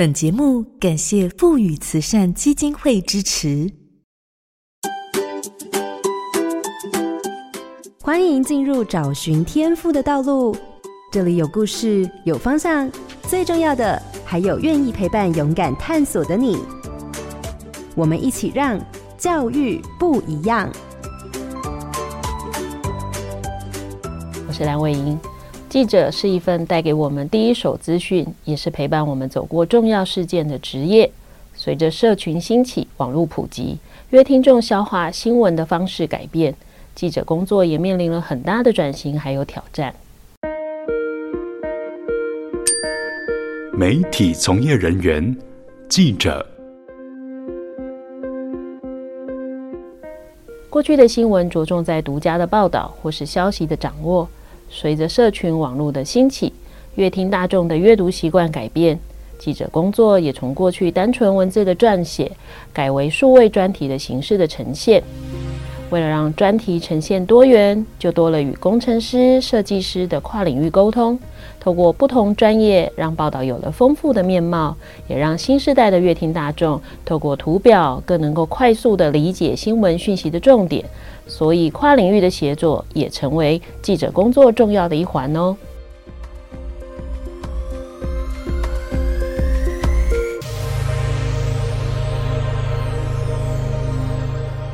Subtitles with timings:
[0.00, 3.70] 本节目感谢富宇慈善基金会支持。
[8.00, 10.56] 欢迎进入找寻天赋的道路，
[11.12, 12.90] 这里有故事，有方向，
[13.28, 16.56] 最重要的还有愿意陪伴、勇敢探索的你。
[17.94, 18.80] 我们一起让
[19.18, 20.72] 教育不一样。
[24.48, 25.20] 我是蓝伟莹。
[25.70, 31.08] 记者是一份带给我们第一手资讯，也是陪伴我们走过重要事件的职业。
[31.54, 33.78] 随着社群兴起、网络普及，
[34.08, 36.52] 约听众消化新闻的方式改变，
[36.96, 39.94] 记者工作也面临了很大的转型还有挑战。
[43.72, 45.36] 媒体从业人员，
[45.88, 46.44] 记者。
[50.68, 54.28] 过去的新闻着重在独家的报道或是消息的掌握。
[54.70, 56.52] 随着社群网络的兴起，
[56.94, 58.98] 阅听大众的阅读习惯改变，
[59.36, 62.30] 记者工作也从过去单纯文字的撰写，
[62.72, 65.02] 改为数位专题的形式的呈现。
[65.90, 71.18] 为了让专题呈现多元，就多了与工程师、设计师的跨领域沟通，
[71.60, 74.74] 透过不同专业，让报道有了丰富的面貌，
[75.06, 80.84] 也让新时代的阅听大众透过图表，更能够快速地理解新闻讯息的重点。
[81.26, 85.54] 所以，跨领域的协作也成为记者工作重要的一环哦。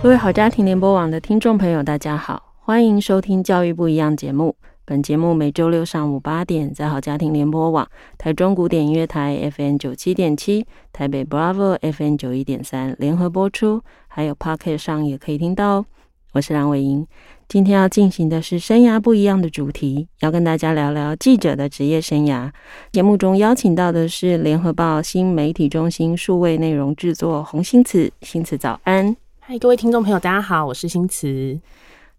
[0.02, 4.54] 各位好家庭联播网的听众朋友，大家好，欢迎收听《教育不一样》节目。
[4.88, 15.86] 本节目每周六上午八点在好家庭联播网、台中古典音乐台 FM 九七点七、台北 Bravo FM 九一点三联合播出，还有 Pocket 上也可以听到哦。
[16.34, 17.04] 我是梁伟莹，
[17.48, 22.48] 今天要进行的是生涯不一样的主题，要跟大家聊聊记者的职业生涯。
[22.92, 29.16] 节目中邀请到的是联合报新媒体中心数位内容制作洪欣慈，欣慈早安。
[29.40, 31.58] 嗨，各位听众朋友，大家好，我是欣慈。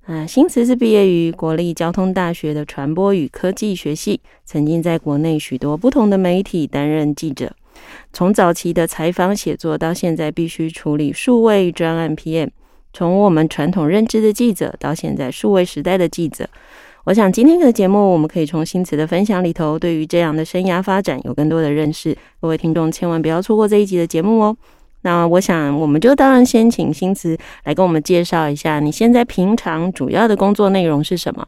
[0.07, 7.51] 啊，新慈是毕业于国立交通大学的传播与科技学系，曾经在国内许多不同的媒体担任记者，
[8.13, 12.51] 从早期的采访写作，到现在必须处理数位专案 PM，
[12.93, 16.47] 从我们传统认知的记者，到现在数位时代的记者。
[17.03, 22.15] 我想今天的节目，我们可以从新慈的分享里头，对于这样的生涯发展有更多的认识。
[22.39, 24.55] 各位听众千万不要错过这一集的节目哦。
[25.07, 31.47] 那我想，我们就当然先请新慈来跟我们介绍一下，你现在平常主要的工作内容是什么？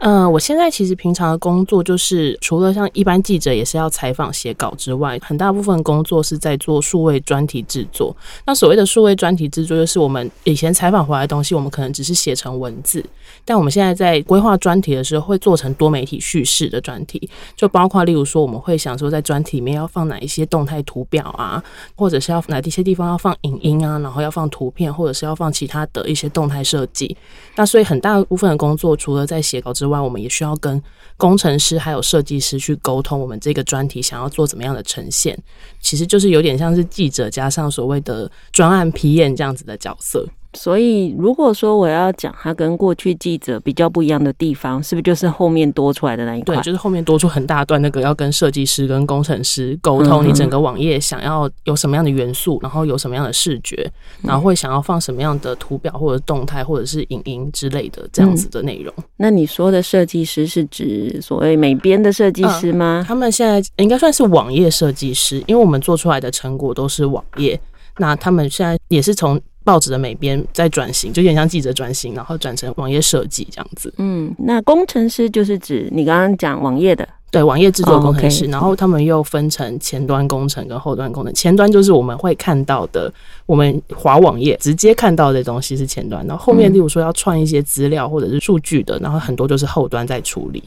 [0.00, 8.16] 嗯、我现在其实平常的工作就是，除了像一般记者也是要采访写稿之外，很大部分工作是在做数位专题制作。
[8.46, 13.04] 那所谓的数位专题制作，就是我们以前采访回来的东西，我们可能只是写成文字，
[13.44, 21.62] 但我们现在在规划专题的时候，会做成多媒体叙事的专题，就包括例如说，我们会想说在专题里面要放哪一些动态图表啊，
[21.94, 27.14] 或者是要哪一些地方要放影音啊，然后要放图片，或者是要放其他的一些动态设计。
[27.56, 30.82] 那所以很大部分的工作，除了在写稿之外，外，我们也需要跟
[31.18, 35.38] 工程师还有设计师去沟通，我们这个专题想要做怎么样的呈现，
[35.80, 40.26] 其实就是有点像是记者加上所谓的专案批验这样子的角色。
[40.54, 46.56] 所以，如果说我要讲它跟过去记者比较不一样的地方，是不是就是后面多出来的那一块？
[46.56, 53.88] 对，就是后面多出很大段那个要跟设计师跟工程师沟通，你整个网页想要有什么样的元素，然后有什么样的视觉，
[54.22, 58.92] 然后会想要放什么样的图表或者动态或者是影音之类的这样子的内容。
[58.96, 59.04] 嗯。
[59.18, 63.02] 那你说的设计师是指所谓美编的设计师吗？
[63.02, 67.60] 嗯，他们现在应该算是网页设计师，因为我们做出来的成果都是网页。
[67.98, 69.40] 那他们现在也是从。
[69.64, 73.92] 报纸的美编在转型，就有点像记者转型，然后转成网页设计这样子。
[73.98, 78.44] 嗯，那工程师就是指你刚刚讲网页的，对，网页制作工程师。
[78.46, 78.54] Oh.
[78.54, 81.32] 然后他们又分成前端工程跟后端工程。
[81.34, 83.12] 前端就是我们会看到的，
[83.46, 86.26] 我们划网页直接看到的东西是前端。
[86.26, 90.62] 然后后面，例如说要串一些资料或者是数据的，然后很多就是后端在处理。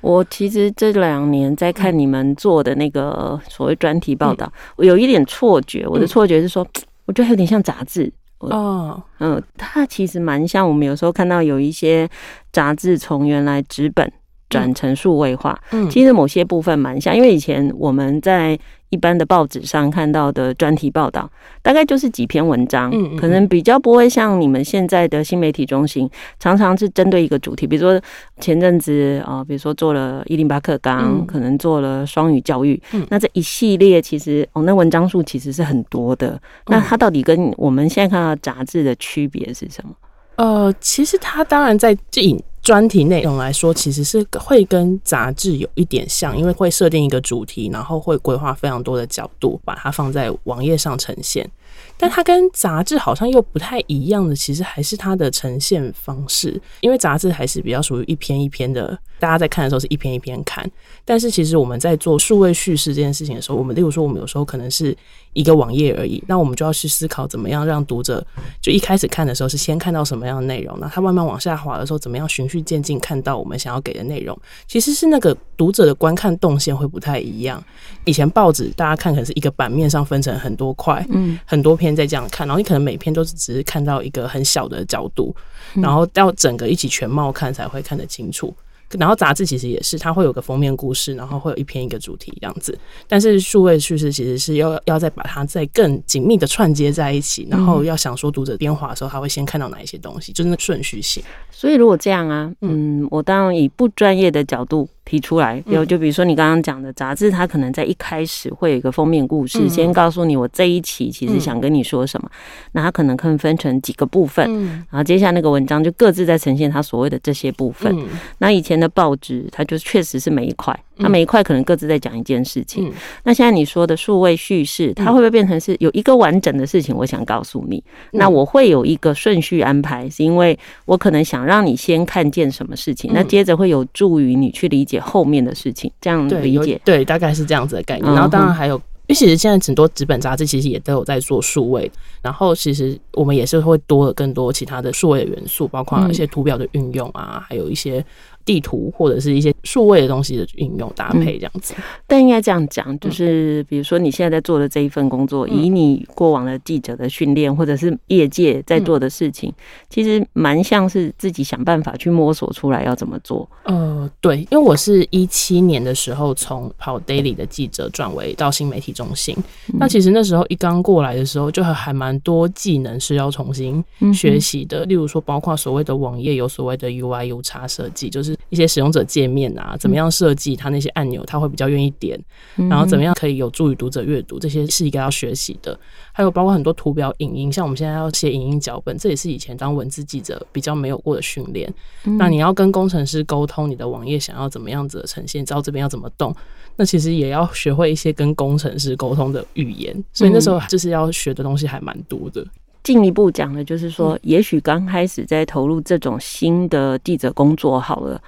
[0.00, 5.86] 我其实这两年在看你们做的那个所谓专题报道，嗯、我有一点错觉。
[5.86, 8.10] 我的错觉是说，嗯、 我觉得有点像杂志。
[8.38, 12.08] 哦，嗯，它其实蛮像我们有时候看到有一些
[12.52, 14.10] 杂志从原来纸本
[14.48, 18.58] 转成数位化，嗯，其实某些部分蛮像，因为以前我们在。
[18.90, 21.30] 一般的报纸上看到的专题报道，
[21.62, 26.08] 大概就是几篇文章，嗯，可能比较不会像你们现在的新媒体中心，
[26.38, 28.00] 常常是针对一个主题，比如说
[28.40, 39.94] 前阵子啊，比如说做了一零八课纲，可能做了双语教育，嗯，那这一系列其实哦，那文章数其实是很多的，那它到底跟我们现在看到杂志的区别是什么？
[40.36, 42.22] 呃，其实它当然在这
[42.68, 51.50] 专题内容来说，其实是会跟杂志有一点像，因为会设定一个主题，然后会规划非常多的角度，把它放在网页上呈现。
[51.96, 60.70] 但它跟杂志好像又不太一样的，其实还是它的呈现方式，因为杂志还是比较属于一篇一篇的，大家在看的时候是一篇一篇看。
[61.06, 64.94] 但是其实我们在做数位叙事这件事情的时候，我们例如说我们有时候可能是
[65.34, 68.24] 一个网页而已，那我们就要去思考怎么样让读者
[68.62, 77.62] 就一开始看的时候是先看到什么样的内容，那他慢慢往下滑的时候，怎么样循序渐进看到我们想要给的内容，其实是那个读者的观看动线会不太一样。
[78.04, 81.88] 以前报纸大家看可能是一个版面上分成很多块，嗯，很多篇。
[81.98, 85.34] 在这样看，然后你可能每篇都是只是看到一个很小的角度，
[85.74, 88.54] 然后到整个一起全貌看才会看得清楚。
[88.98, 92.78] 然后杂志其实也是，它会有个封面故事，然后会有一篇一个主题这样子。
[93.06, 101.22] 但是数位叙事其实是要要再把它再更紧密的串接在一起，然后要想说读者变化的时候，他会先看到哪一些东西，就是那顺序性。
[101.50, 104.88] 所以如果这样啊，嗯，我当然以不专业的角度。
[105.08, 112.30] 提出来，有就比如说你刚刚讲的杂志，它可能在一开始会有一个封面故事，先告诉你我这一期其实想跟你说什么。
[112.72, 117.96] 那它可能可以分成几个部分，然后接下来那个文章就各自在呈现它所谓的这些部分。
[118.36, 122.92] 那以前的报纸，它就确实是每一块，它每一块可能各自在讲一件事情。
[123.24, 126.94] 那现在你说的数位叙事，它会不会变成是有一个完整的事情？
[126.94, 127.82] 我想告诉你，
[128.12, 134.98] 那我会有一个顺序安排，是因为我可能想让你先看见什么事情，那接着会有助于你去理解。
[135.08, 138.12] 后面的事情，这样理解对，对，大概是这样子的概念。
[138.12, 141.90] 然后当然还有，因为其实现在很多纸本杂志其实也都有在做数位，
[142.20, 148.04] 然后其实我们也是会多了更多其他的数位的元素，包括一些图表的运用啊，还有一些。
[148.48, 159.54] 地图或者是一些数位的东西的应用搭配这样子，嗯、但应该这样讲，就是比如说你现在在做的这一份工作，嗯、以你过往的记者的训练，或者是业界在做的事情，嗯、
[159.90, 163.46] 其实蛮像是自己想办法去摸索出来要怎么做。
[163.64, 169.36] 呃，对，因为我是一七年的时候从跑 Daily 的记者转为到新媒体中心，
[169.68, 173.84] 嗯、那其实那时候一刚过来的时候，就还蛮多技能是要重新
[174.14, 178.37] 学习的，嗯、例如说包括所谓的网页有所谓的 UI U 叉设计，就是。
[178.48, 182.18] 一些使用者界面啊，怎么样设计它那些按钮，他会比较愿意点，
[182.56, 185.78] 然后怎么样可以有助于读者阅读，这些是一个要学习的。
[186.12, 191.72] 还有包括很多图表、影音，像我们现在要写影音脚本，这也是以前当文字记者比较没有过的训练。
[192.02, 196.34] 那你要跟工程师沟通，你的网页想要怎么样子的呈现，知道这边要怎么动，
[196.76, 200.02] 那其实也要学会一些跟工程师沟通的语言。
[200.12, 202.44] 所以那时候就是要学的东西还蛮多的。
[202.88, 208.18] 进一步讲的就是说，也许刚开始在投入这种新的记者工作好了，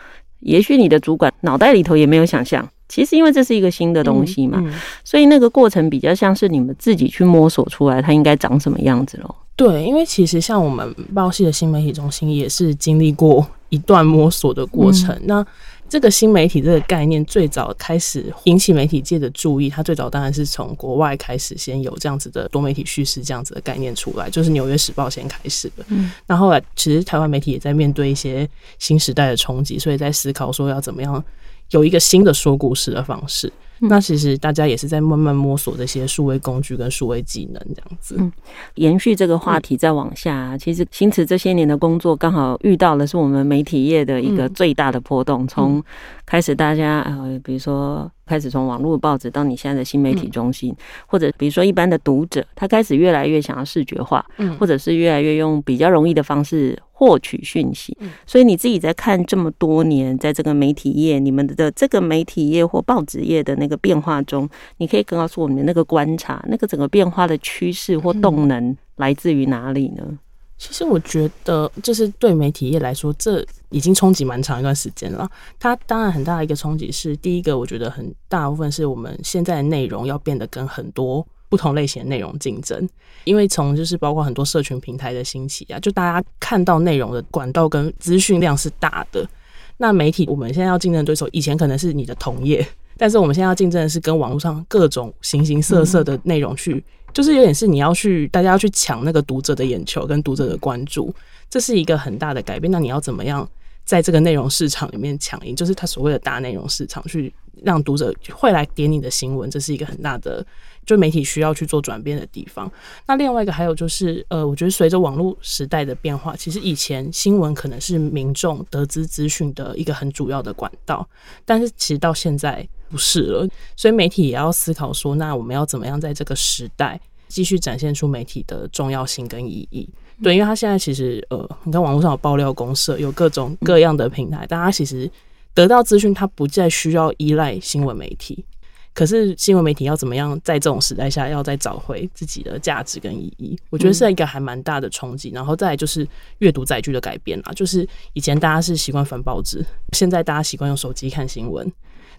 [0.41, 4.63] 也许你的主管脑袋里头也没有想象，其实因为这是一个新的东西嘛，
[5.03, 9.35] 所以那个过程比较像是你们自己去摸索出来它应该长什么样子喽。
[9.57, 15.43] 对，因为其实像我们报系的新媒体中心也是经历过一段摸索的过程，那。
[15.91, 25.85] 这个新媒体这个概念最早开始引起媒体界的注意，它最早当然是从国外开始先有这样子的多媒体叙事这样子的概念出来，就是《纽约时报》先开始的。
[25.89, 28.49] 嗯，那后来其实台湾媒体也在面对一些
[28.79, 31.23] 新时代的冲击，所以在思考说要怎么样
[31.71, 33.53] 有一个新的说故事的方式。
[33.81, 38.15] 那其实大家也是在慢慢摸索这些数位工具跟数位技能这样子。
[38.19, 38.33] 嗯，
[38.75, 45.83] 延续这个话题再往下，其实新慈这些年的工作刚好遇到了是我们媒体业的一个最大的波动，从
[46.25, 48.11] 开始大家呃，比如说。
[48.31, 50.73] 开始从网络报纸到你现在的新媒体中心，
[51.09, 54.25] 或者比如说一般的读者，他开始越来越想要视觉化，
[54.57, 57.97] 或者是越来越用比较容易的方式获取讯息。
[58.27, 70.19] 所以你自己在看这么多年，在这个媒体业，你们的这个媒体业或报纸业的那个变化中，你可以告诉我们那个观察，那个整个变化的趋势或动能来自于哪里呢？
[70.59, 75.27] 其实我觉得，就是对媒体业来说，这已经冲击蛮长一段时间了。
[75.59, 82.89] 它当然很大的一个冲击是，第一个，我觉得很大部分是我们现在的内容要变得跟很多不同类型的内容竞争，
[83.25, 89.29] 因为从就是包括很多社群平台的兴起啊，就大家看到内容的管道跟资讯量是大的。
[89.77, 92.67] 那媒体我们现在要竞争对手，以前可能是你的同业，
[92.97, 96.83] 但是我们现在要竞争的是跟网络上各种形形色色的内容去。
[97.13, 101.13] 就是有点是你要去，大家要去抢那个读者的眼球跟读者的关注，
[101.49, 102.71] 这是一个很大的改变。
[102.71, 103.49] 那你要怎么样
[103.85, 105.57] 在这个内容市场里面抢赢？
[105.57, 110.45] 就是他所谓的大内容市场，去让读者会来点你的新闻，这是一个很大的，
[110.85, 112.71] 就媒体需要去做转变的地方。
[113.07, 121.09] 那另外一个还有就是，呃，我觉得随着网络时代的变化，其实以前新闻可能是民众得知资讯的一个很主要的管道，
[121.45, 122.69] 但是其实到现在。
[122.91, 129.89] 不是了，所以媒体也要思考说，那我们要怎么样在这个时代继续展现出媒体的重要性跟意义？
[130.21, 135.09] 对，因为他现在其实呃，你看网络上有爆料公社，有各种各样的平台，大家其实
[135.55, 138.45] 得到资讯，他不再需要依赖新闻媒体。
[138.93, 143.57] 可是新闻媒体要怎么样在这种时代下，要再找回自己的价值跟意义？
[143.71, 145.31] 我觉得是一个还蛮大的冲击。
[145.31, 146.07] 然后再来就是
[146.39, 151.73] 阅读载具的改变啦，就是以前大家是习惯翻报纸，现在大家习惯用手机看新闻。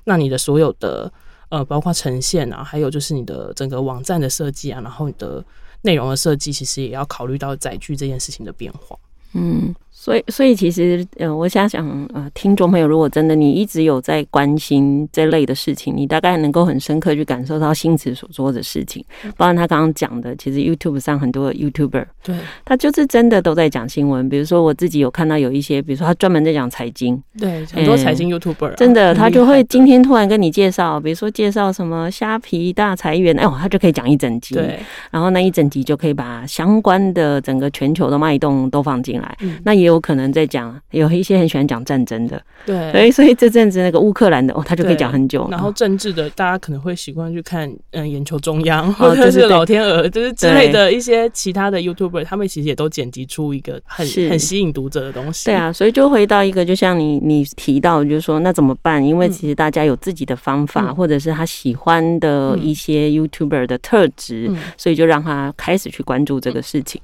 [0.05, 1.11] 那你的所有的
[1.49, 5.43] 呃，包括呈现啊，还有就是你的整个网站的设计啊，然后你的
[5.81, 8.97] 内容的设计，其实也要考虑到载具这件事情的变化。
[9.33, 9.75] 嗯。
[10.01, 19.05] 所以，所以其实，呃，我想想，呃，听众朋友，如果真的你一直有在关心这类的事情，你大概能够很深刻去感受到新慈所做的事情。
[19.37, 24.27] 包括他刚刚讲的，其实 YouTube 上很多 YouTuber，对，他就是真的都在讲新闻。
[24.27, 34.79] 比如说，我自己有看到有一些，比如说他专门在讲财经，对，很多财经 YouTuber，啊，真的，他就会今天突然跟你介绍，比如说介绍什么虾皮大裁员，哎呦，他就可以讲一整集，对，
[35.11, 40.71] 然后那一整集就可以把相关的整个全球的脉动都放进来，嗯，那也有可能在讲。
[40.91, 45.47] 有一些很喜欢讲战争的，对，所以所以这阵子那个乌克兰的哦，他就可以讲很久。
[45.49, 55.45] 然后政治的，大家可能会习惯去看，嗯，眼球中央或者是老天鹅，就是之类的一些其他的 YouTuber，他们其实也都剪辑出一个很很吸引读者的东西。
[55.45, 59.03] 对啊，所以就回到一个，就像你你提到，就是说那怎么办？
[59.03, 66.99] 因为其实大家有自己的方法，嗯、或者是他喜欢的一些 YouTuber 的特质，嗯、所以就让他开始去关注这个事情。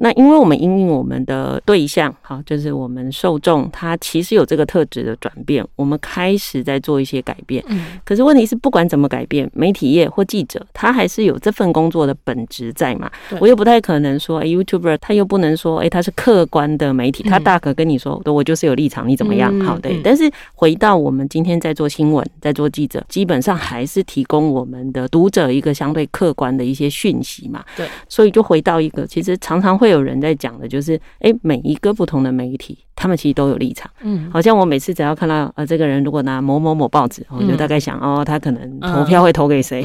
[0.00, 7.64] 那因为我们因应我们的对象，好，就是我们受众，他其实有这个特质的转变，我们开始在做一些改变。
[7.66, 13.10] 嗯，可是问题是，不管怎么改变，媒体业或记者，他还是有这份工作的本质在嘛。
[13.40, 19.52] 我又不太可能说，哎，YouTuber 他又不能说，哎，他是客观的媒体，他大可跟你说，我就是有立场，你怎么样？
[19.62, 19.90] 好的。
[20.04, 27.64] 但是回到我们今天在做新闻，在做记者，基本上还是提供我们的读者一个相对客观的一些讯息嘛。
[27.76, 29.87] 对，所以就回到一个，其实常常会。
[29.88, 33.90] 会有人在讲的，就是哎，每一个不同的媒体，他们其实都有立场。
[34.02, 39.82] 嗯，好像我每次只要看到呃，这个人如果拿某某某报纸，我就大概想哦，他可能投票会投给谁，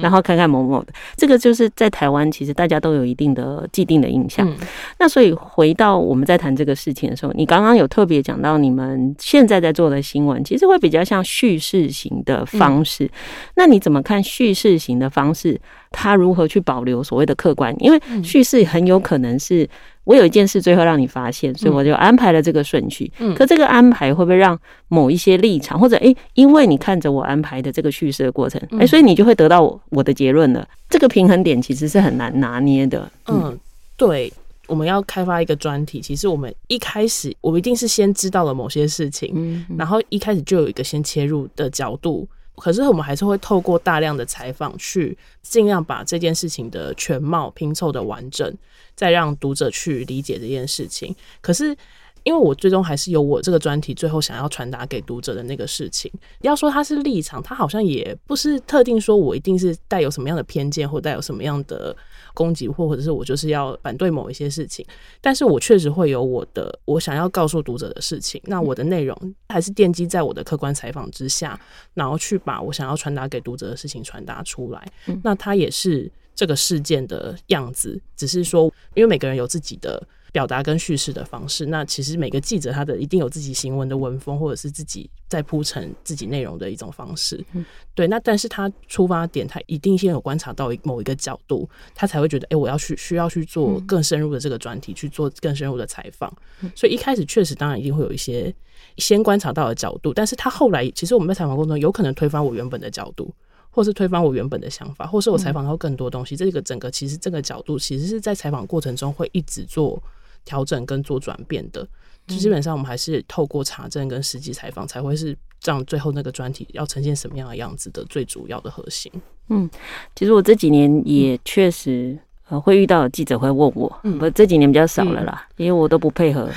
[0.00, 0.92] 然后看看某某的。
[1.16, 4.52] 这个就是在台湾，其实大家都有一定的既定的印象。
[4.98, 13.08] 那所以回到我们在谈这个事情的时候，你刚刚有特别讲到你们现在在做的新闻，其实会比较像叙事型的方式。
[13.54, 15.60] 那你怎么看叙事型的方式？
[15.94, 17.74] 他如何去保留所谓的客观？
[17.78, 19.66] 因为叙事很有可能是
[20.02, 23.10] 我有一件事最后让你发现，所以我就安排了这个顺序。
[23.20, 24.58] 嗯，可这个安排会不会让
[24.88, 30.66] 某一些立场，或者诶，因为你看着我安排的这个叙事的过程，诶，所以你就会得到我我的结论了。
[30.90, 33.08] 这个平衡点其实是很难拿捏的。
[33.28, 33.56] 嗯，
[33.96, 34.32] 对，
[34.66, 42.28] 我们要开发一个专题，其实我们一开始我们一定是先知道了某些事情，嗯，然后一开始就有一个先切入的角度。
[42.56, 48.56] 可是我们还是会透过大量的采访，去尽量把这件事情的全貌拼凑的完整，
[48.94, 51.14] 再让读者去理解这件事情。
[51.40, 51.76] 可是，
[52.24, 56.10] 因为我最终还是有我这个专题最后想要传达给读者的那个事情。
[56.40, 61.96] 要说它是立场，它好像也不是特定说我一定是带有什么样的偏见，或带有什么样的。
[62.36, 64.84] 攻击或或者是我就是要反对某一些事情，
[65.20, 68.42] 但是我确实会有我的我想要告诉读者的事情。
[68.46, 69.16] 那我的内容
[69.48, 71.56] 还是奠基在我的客观采访之下，
[71.92, 74.84] 然后去把我想要传达给读者的事情传达出来。
[75.22, 78.64] 那它也是这个事件的样子，只是说
[78.94, 80.04] 因为每个人有自己的。
[80.34, 87.40] 表达跟叙事的方式，那其实每个记者他的一定有自己行文的文风，或者是自己在铺陈自己内容的一种方式。
[87.52, 87.64] 嗯，
[87.94, 88.08] 对。
[88.08, 96.36] 那但是他出发点，他一定先有观察到某一个角度，他才会觉得，哎、欸，我要去需要去做更深入的这个专题，去做更深入的采访。
[96.74, 98.52] 所以一开始确实当然一定会有一些
[98.96, 103.32] 先观察到的角度，但是他后来其实我们在采访过程中有可能推翻我原本的角度，
[103.70, 106.36] 或是推翻我原本的想法，或是我采访到更多东西。
[106.36, 110.02] 这个整个其实这个角度其实是在采访过程中会一直做。
[110.44, 111.86] 调整跟做转变的，
[112.26, 119.10] 就基本上我们还是透过查证跟实际采访，才会是让最后那个专题要呈现什么样的样子的最主要的核心。
[119.48, 119.68] 嗯，
[120.14, 126.48] 其实我这几年也确实呃会遇到记者会问我，嗯，我这几年比较少了啦，嗯、因为我都不配合，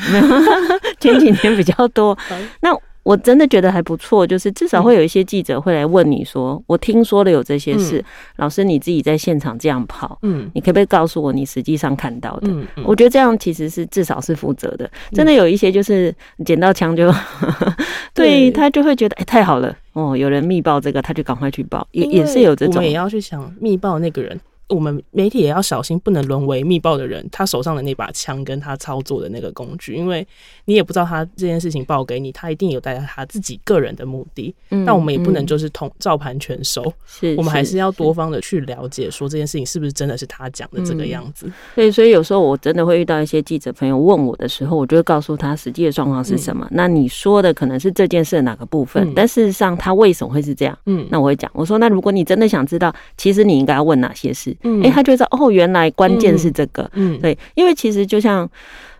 [1.00, 2.18] 前几年比较多。
[2.62, 2.78] 那。
[3.08, 8.04] 我真的觉得还不错，就是至少会有一些记者会来问你说：“嗯、我听说了有这些事，嗯、
[8.36, 12.50] 老师你自己在现场这样跑，嗯，你可不可以告诉我你实际上看到的？”
[12.84, 14.90] 我觉得这样其实是至少是负责的。
[15.14, 16.14] 真的有一些就是
[16.46, 17.08] 捡到枪就，
[17.42, 17.76] 嗯、
[18.14, 22.76] 对他就会觉得哎、欸、太好了哦，有人密报这个，他就赶快去报，也也是有这种。
[22.76, 24.38] 我们也要去想密报那个人
[24.70, 30.26] 我们媒体也要小心，不能沦为密报的人他手上的那把枪跟他操作的那个工具，因为
[30.66, 34.54] 你也不知道他这件事情报给你，他一定有带着他自己个人的目的。
[34.72, 41.50] 嗯，那我们也不能就是同照盘全收，是，我们还是要多方的去了解，说这件事情是不是真的是他讲的这个样子。
[41.74, 46.66] 对，所以有时候我真的会遇到一些记者朋友问我的时候，我就会告诉他实际的状况是什么。
[46.66, 50.78] 嗯、那你说的可能是这件事的哪个部分，嗯、但事实上他为什么会是这样？
[50.88, 54.57] 嗯，那我会讲，我说那如果你真的想知道，其实你应该要问哪些事？
[54.64, 56.90] 嗯，哎、欸，他就知道哦，原来关键是这个。
[56.94, 58.50] 嗯，对，因为其实就像，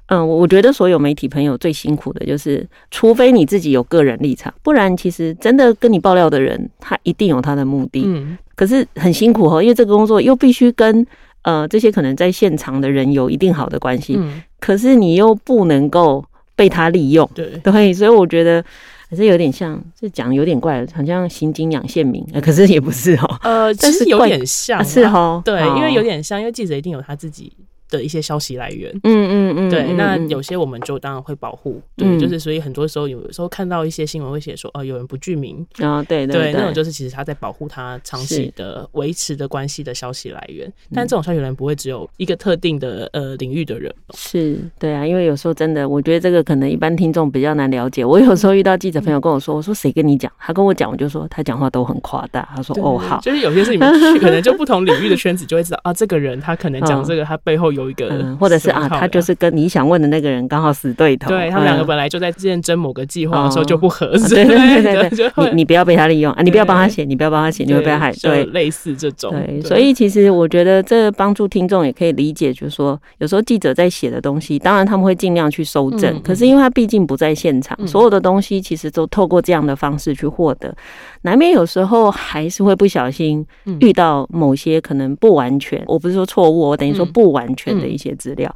[0.08, 8.04] 嗯，我觉得所有媒体朋友最辛苦的就是，除非你自己有个人立场，不然其实真的跟你爆料的人，他一定有他的目的。
[8.06, 11.06] 嗯，可是很辛苦哦，因为这个工作又必须跟
[11.42, 14.16] 呃这些可能在现场的人有一定好的关系。
[14.18, 16.24] 嗯，可是你又不能够
[16.56, 17.30] 被他利用。
[17.34, 18.64] 对对，所以我觉得。
[19.10, 23.40] 还是有点像，这讲有点怪，好像刑警养线民，可是也不是哦。
[23.42, 27.52] 呃，其实有点像，是哦，对，因为有点像，因为记者一定有他自己。
[27.90, 48.04] 的一些消息来源，嗯嗯嗯，对，那有些我们就当然会保护，对，就是所以很多时候有时候看到一些新闻会写说，哦，有人不具名啊，对对，那种就是其实他在保护他长期的维持的关系的消息来源，但这种消息来源不会只有一个特定的呃领域的人，是对啊，因为有时候真的，我觉得这个可能一般听众比较难了解。
[48.04, 50.32] 我有时候遇到记者朋友跟我说，我说谁跟你讲？
[50.40, 52.48] 他跟我讲，我就说他讲话都很夸大。
[52.56, 53.80] 他说哦好，就是有些事情
[54.20, 58.58] 可能就不同领域的圈子就会知道啊，这个人他可能讲这个，他背后有一个或者。
[58.58, 61.30] 是啊，他就是跟你想问的那个人刚好死对头。
[61.30, 64.34] 对，他们两个本来就在认真某个计划的时候就不合适。
[64.34, 66.42] 对对对对， 你你不要被他利用啊！
[66.42, 68.12] 你不要帮他写，你不要帮他写，你会被他害。
[68.14, 69.32] 对，类似这种。
[69.32, 80.74] 对，所以其实我觉得这帮助听众也可以理解，就是说有时候记者在写的东西，当然他们会尽量去收证，可是因为他毕竟不在现场，所有的东西其实都透过这样的方式去获得，
[81.22, 83.46] 难免有时候还是会不小心
[83.80, 88.54] 遇到某些可能不完全，我不是说错误，我等于说不完全的一些资料。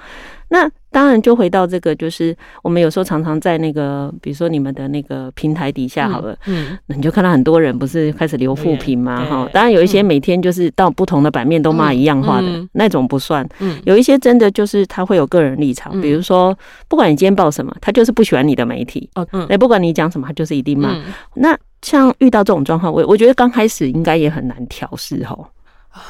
[0.49, 9.23] 那当然就回到这个，就是我们有时候常常在那个，比如说你们的那个平台底下好了，嗯，那你就看到很多人不是开始留负评吗？
[9.23, 16.53] 哈，当然有一些每天就是到不同的版面都骂一样话的那种不算，嗯，有一些真的就是他会有个人立场，比如说
[16.89, 20.93] 不管你今天报什么，他就是不喜欢你的媒体，哦，嗯，不管你讲什么，他就是一定骂。
[21.35, 25.33] 那像遇到这种状况，我我觉得刚开始应该也很难调适哈。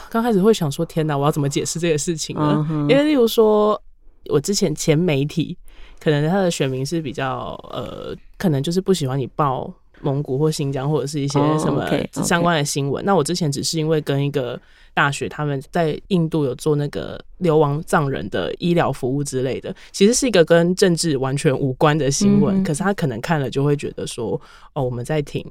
[0.10, 2.66] 刚开始会想说，天哪，我要怎么解释这个事情呢？
[2.90, 3.82] 因为例如说。
[4.30, 5.58] 我之前前媒体
[6.00, 11.84] 可能他的选民是比较呃，可能就是不喜欢你报蒙古或新疆或者是一些什么
[12.24, 12.94] 相关的新闻。
[12.94, 13.06] Oh, okay, okay.
[13.08, 14.62] 那我之前只是因为跟一个
[14.94, 22.62] 大学他们在印度有做那个流亡藏人的医疗服务之类的，其实是一个跟政治完全无关的新闻。
[22.62, 24.40] 嗯、可是他可能看了就会觉得说，
[24.74, 25.44] 哦，我们在听。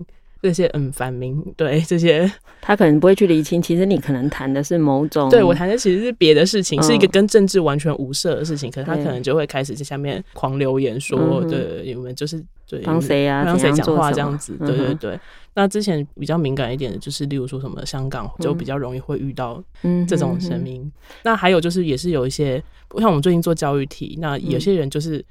[0.43, 2.31] 这些嗯，反民对这些，
[2.63, 3.61] 他可能不会去厘清。
[3.61, 8.71] 其实你可能谈的是某种，对我谈的其实是别的事情，是一个跟政治完全无涉的事情。
[8.71, 14.57] 可是他可能就会开始在下面狂留言说，对，你们就是对帮谁啊，帮谁讲话这样子。
[14.59, 15.21] 对对对。
[15.53, 19.63] 那之前比较敏感一点的，就是例如说什么香港，就比较容易会遇到
[20.09, 20.91] 这种声音。
[21.23, 22.63] 那还有就是，也是有一些，
[22.99, 25.23] 像我们最近做教育题，那有些人就是。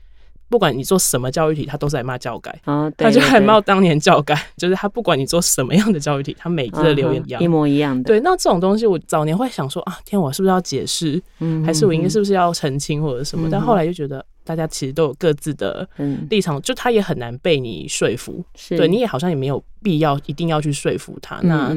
[0.49, 8.03] 不管你做什么教育体，他都是来骂教改，啊、对对对，他就还骂当年教改，就是他不管你做什么样的教育体，他每次的留言一样，嗯、一模一样的。
[8.03, 11.21] 对，那这种东西，我早年会想说啊，天，我是不是要解释，
[11.65, 13.47] 还是我应该是不是要澄清或者什么？
[13.47, 14.25] 嗯、但后来就觉得。
[14.45, 15.87] 大家其实都有各自的
[16.27, 21.39] 立场，就他也很难被你说服，对，你也好像也没有必要一定要去说服他。
[21.43, 21.69] 那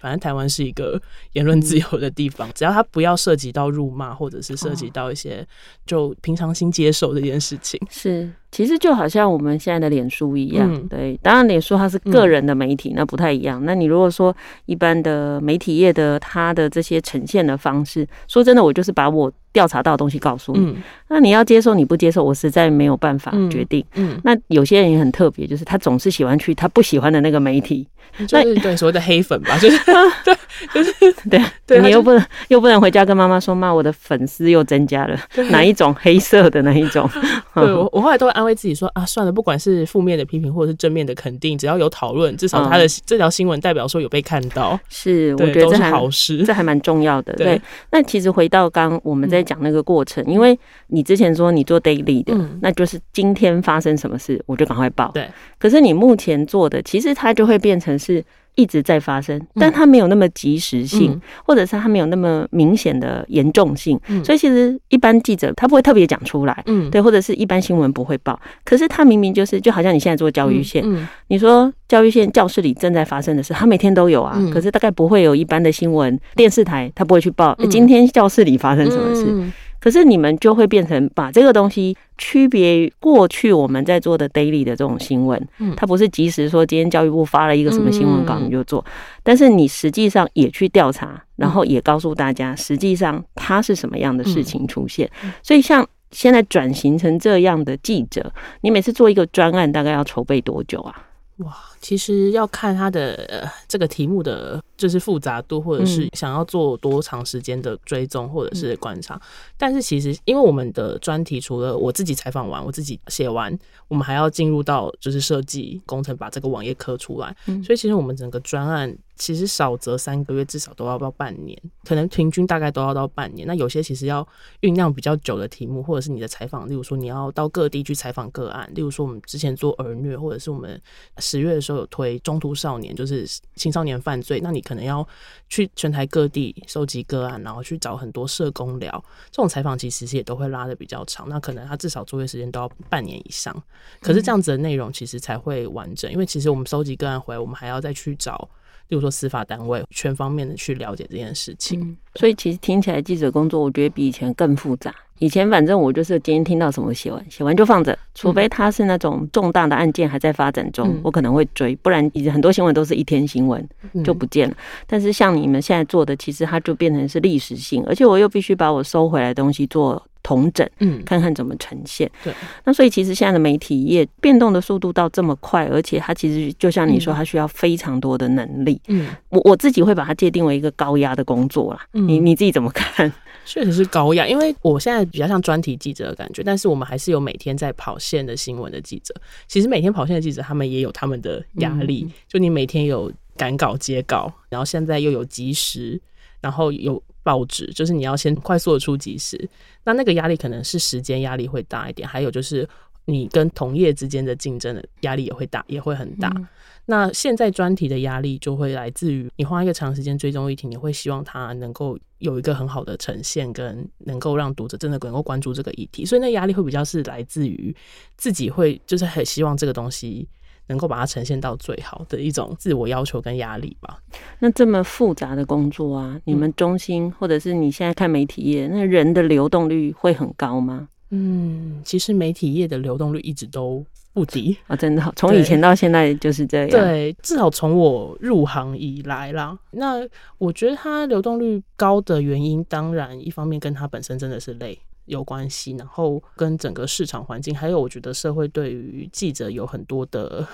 [0.00, 1.00] 反正台湾是一个
[1.32, 5.46] 言论自由的地方，只要他不要涉及到辱骂，或者是涉及到一些
[5.86, 7.80] 就平常心接受这件事情。
[7.88, 13.64] 是，其实就好像我们现在的脸书一样，对，当然脸书它是个人的媒体，那不太一样。
[13.64, 14.34] 那你如果说
[14.66, 19.32] 一般的媒体业的它的这些呈现的方式，说真的，我就是把我。
[19.52, 20.76] 调查到的东西告诉你，嗯、
[21.08, 23.84] 那你要接受，你不接受，我实在没有办法决定。
[23.94, 27.88] 嗯，嗯，那有些人也很特别，就是他总是喜欢去他不喜欢的那个媒体。
[28.26, 29.78] 就是对所谓的黑粉吧， 就是
[30.24, 30.36] 对，
[30.74, 30.92] 就是
[31.30, 35.16] 对对，你又不能又不能回家跟妈妈说，妈，我的粉丝又增加了，
[35.50, 37.08] 哪一种黑色的那一种？
[37.54, 47.32] 对，我我后来都会安慰自己说啊，算了，不管是负面的批评或者是正面的肯定，只要有讨论，至少他的这条新闻代表说有被看到，是我觉得这是好事，这还蛮重要的。
[47.34, 50.58] 对，那其实回到刚我们在讲那个过程，因为
[50.88, 55.12] 你之前说你做 daily 的，那就是今天发生什么事我就赶快报。
[55.14, 57.98] 对，可是你目前做的，其实它就会变成。
[57.98, 58.24] 是
[58.56, 68.38] 一直在发生，但它没有那么及时性，嗯、或者是它没有那么明显的严重性，嗯、所以其实一般记者他不会特别讲出来，嗯，对，或者是一般新闻不会报。
[68.64, 70.84] 可是他明明就是，就好像你现在做教育线，
[71.28, 79.52] 你说教育线教室里正在发生的事，他每天都有啊，嗯、可是大概不会有一般的新闻电视台他不会去报，今天教室里发生什么事。
[79.80, 88.84] 可是你们就会变成把这个东西区别于过去我们在做的 daily 的这种新闻，嗯，它不是及时说今天教育部发了一个什么新闻稿你就做，
[89.22, 95.10] 但是你实际上也去调查，然后也告诉大家实际上它是什么样的事情出现。
[95.42, 100.94] 所以像现在转型成这样的记者，你每次做一个专案大概要筹备多久啊？
[101.38, 104.62] 哇，其实要看它的呃这个题目的。
[104.80, 109.14] 就是复杂度，或者是想要做多长时间的追踪，或者是观察。
[109.14, 109.20] 嗯、
[109.58, 113.54] 但是其实，因为我们的专题除了我自己采访完，我自己写完，
[113.88, 117.36] 我们还要进入到就是设计工程，把这个网页刻出来。
[117.44, 123.46] 嗯、所以其实我们整个专案其实少则三个月，至少都要到半年，可能平均大概都要到半年。
[123.46, 124.26] 那有些其实要
[124.62, 130.80] 酝酿比较久的题目，或者是你的采访，例如说你要到各地去采访个案，例如说我们之前做儿虐，或者是我们
[131.18, 134.58] 十月的时候有推中途少年，就是青少年犯罪，那你。
[134.70, 135.04] 可能要
[135.48, 139.04] 去全台各地收集个案，然后去找很多社工聊。
[139.32, 143.52] 这种采访其实也都会拉得比较长，那可能他至少作业时间都要半年以上。
[144.00, 148.48] 可是这样子的内容其实才会完整，因为其实我们收集个案回来，我们还要再去找，
[148.90, 151.96] 例如说司法单位全方面的去了解这件事情。
[152.16, 154.94] 所以其实听起来记者工作，我觉得比以前更复杂。
[155.20, 163.64] 以前反正我就是今天听到什么写完，写完就放着，除非它是那种重大的案件还在发展中，嗯、我可能会追，不然很多新闻都是一天新闻
[164.02, 164.54] 就不见了。
[164.54, 172.10] 嗯、但是像你们现在做的，其实它就变成是历史性，而且我又必须把我收回来的东西做同整，嗯，看看怎么呈现。
[172.24, 172.32] 对，
[172.64, 178.80] 那所以其实现在的媒体业变动的速度到这么快，而且它其实就像你说，它需要非常多的能力。
[178.88, 181.80] 嗯，我我自己会把它界定为一个高压的工作啦。
[181.92, 183.12] 嗯，你你自己怎么看？
[183.50, 189.12] 确实是高压，因为我现在比较像专题记者的感觉，但是我们还是有每天在跑线的新闻的记者。
[189.48, 192.04] 其实每天跑线的记者，他们也有他们的压力。
[192.06, 196.00] 嗯、就你每天有赶稿、接稿，然后现在又有即时，
[196.40, 199.48] 然后有报纸，就是你要先快速的出即时。
[199.82, 202.68] 那那个压力可能是时间压力会大一点，还有就是
[203.06, 206.32] 你跟同业之间的竞争的压力也会大，也会很大。
[206.36, 206.46] 嗯
[206.86, 217.74] 那现在专题的压力就会来自于你花一个长时间追踪议题，你会希望它能够有一个很好的呈现，跟能够让读者真的能够关注这个议题，所以那压力会比较是来自于
[218.16, 220.28] 自己会就是很希望这个东西
[220.66, 223.98] 能够把它呈现到最好的一种自我要求跟压力吧。
[224.40, 230.88] 那这么复杂的工作啊，你们中心或者是你现在看媒体业，那人的流动率会很高吗？
[231.10, 236.68] 嗯，其实媒体业的流动率一直都不低啊，真的好，从以前到现在就是这样。
[236.68, 240.06] 对，至少从我入行以来啦，那
[240.38, 250.46] 我觉得它流动率高的原因，当然一方面跟它本身真的是累有关系，然后跟整个市场环境，还有我觉得社会对于记者有很多的，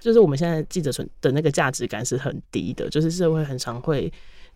[0.00, 4.12] 就是我们现在记者存的那个价值感是很低的，就是社会很常会。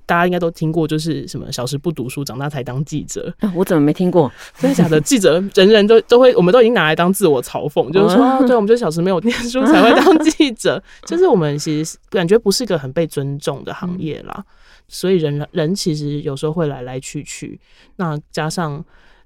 [0.09, 3.31] 大家应该都听过，就是什么小时不读书，长大才当记者。
[3.41, 4.33] 啊、我怎么没听过？
[4.59, 4.99] 真的假的？
[5.03, 10.83] 记者人人 都都会，我们都已经拿来当自我嘲讽，就是说，啊、对，我们就小时没有念书才会当记者。
[11.05, 14.43] 就是我们其实感觉不是一个很被尊重的行业啦，
[14.89, 17.61] 所以人人其实有时候会来来去去。
[17.97, 18.83] 那加上。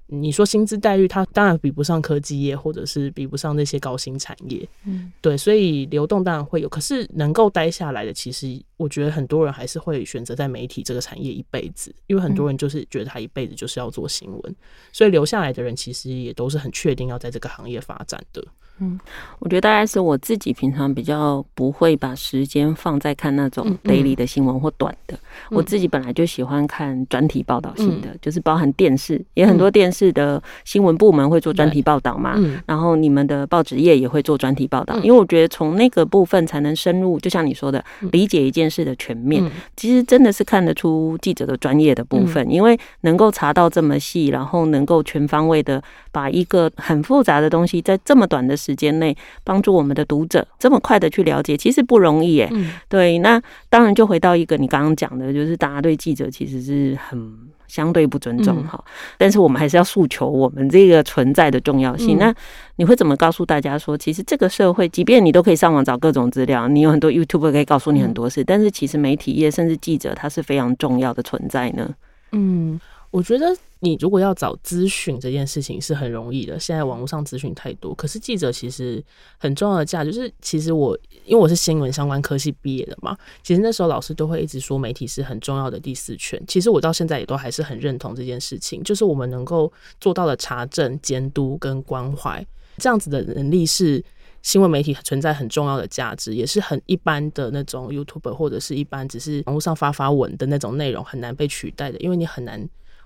[0.07, 14.55] 你说薪资待遇，它当然比不上科技业，或者是比不上那些高薪产业，嗯，对，所以流动当然会有，可是能够待下来的，其实我觉得很多人还是会选择在媒体这个产业一辈子，因为很多人就是觉得他一辈子就是要做新闻，嗯，
[14.91, 18.43] 所以留下来的人其实也都是很确定要在这个行业发展的。
[18.79, 18.99] 嗯，
[19.39, 25.15] 我觉得大概是我自己平常比较不会把时间放在看那种 daily 的新闻或短的。
[25.15, 25.19] 嗯。
[25.51, 32.33] 嗯、我自己本来就喜欢看专题报道性的，嗯、就是包含电视，也很多电视的新闻部门会做专题报道嘛。
[32.37, 39.43] 嗯、然后你们的报纸业也会做专题报道，嗯、因为我觉得从那个部分才能深入，就像你说的，理解一件事的全面。
[39.45, 45.81] 嗯、其实真的是看得出记者的专业的部分，嗯、因为能够查到这么细，然后能够全方位的
[46.11, 52.47] 把一个很复杂的东西在这么短的时间内帮助我们的读者这么快的去了解，其实不容易耶。
[52.51, 57.33] 嗯、对，那当然就回到一个你刚刚讲的，就是大家对记者其实是很
[57.67, 58.81] 相对不尊重哈。
[58.85, 62.17] 嗯、但是我们还是要诉求我们这个存在的重要性。
[62.17, 62.35] 嗯、那
[62.77, 71.93] 你会怎么告诉大家说，其实这个社会，即便你都可以上网找各种资料，你有很多 YouTube 可以告诉你很多事，嗯、但是其实媒体业甚至记者他是非常重要的存在呢？
[72.31, 72.79] 嗯，
[73.11, 73.55] 我觉得。
[73.83, 77.93] 你如果要找资讯这件事情是很容易的，现在网络上资讯太多。
[77.93, 79.03] 可是记者其实
[79.37, 86.41] 很重要的价值就是，其实我因为我是新闻相关科系毕业的嘛，其实那时候老师都会一直说媒体是很重要的第四权。
[86.47, 89.69] 其实我到现在也都还是很认同这件事情，就是我们能够
[89.99, 92.41] 做到的查证、监督跟关怀
[92.77, 94.01] 这样子的能力是
[94.43, 102.65] 新闻媒体存在很重要的价值，也是很一般的那种 YouTube 或者是一般只是网络上发发文的那种内容很难被取代的，因为你很难。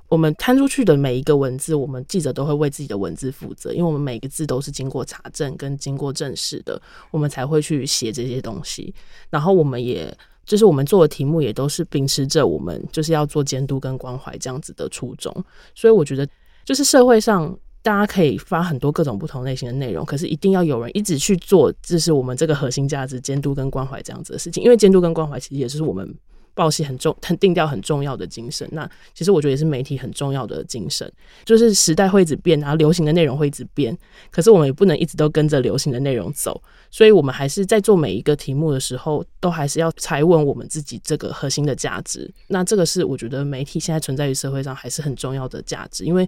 [0.09, 8.93] 我们摊出去的每一个文字，我们记者都会为自己的文字负责，因为我们每个字都是经过查证跟经过证实的，我们才会去写这些东西。
[9.29, 10.15] 然后我们也
[10.45, 15.33] 就是我们做的题目也都是秉持着我们就是要做监督跟关怀这样子的初衷。
[15.75, 16.25] 所以我觉得，
[16.63, 24.63] 就是社会上大家可以发很多各种不同类型的内容，可是一定要有人一直去做，这是我们这个核心价值——监督跟关怀这样子的事情。
[24.63, 26.15] 因为监督跟关怀其实也是我们。
[26.57, 28.67] 报系很重，很定调很重要的精神。
[28.71, 31.09] 那其实我觉得也是媒体很重要的精神，
[31.45, 33.95] 就是时代会一直变，然后流行的内容会一直变。
[34.31, 42.29] 可是我们也不能一直都跟着流行的内容走，所以我们还是在做每一个题目的时候，都还是要踩稳我们自己这个核心的价值。
[42.47, 46.27] 那这个是我觉得媒体现在存在于社会上还是很重要的价值，因为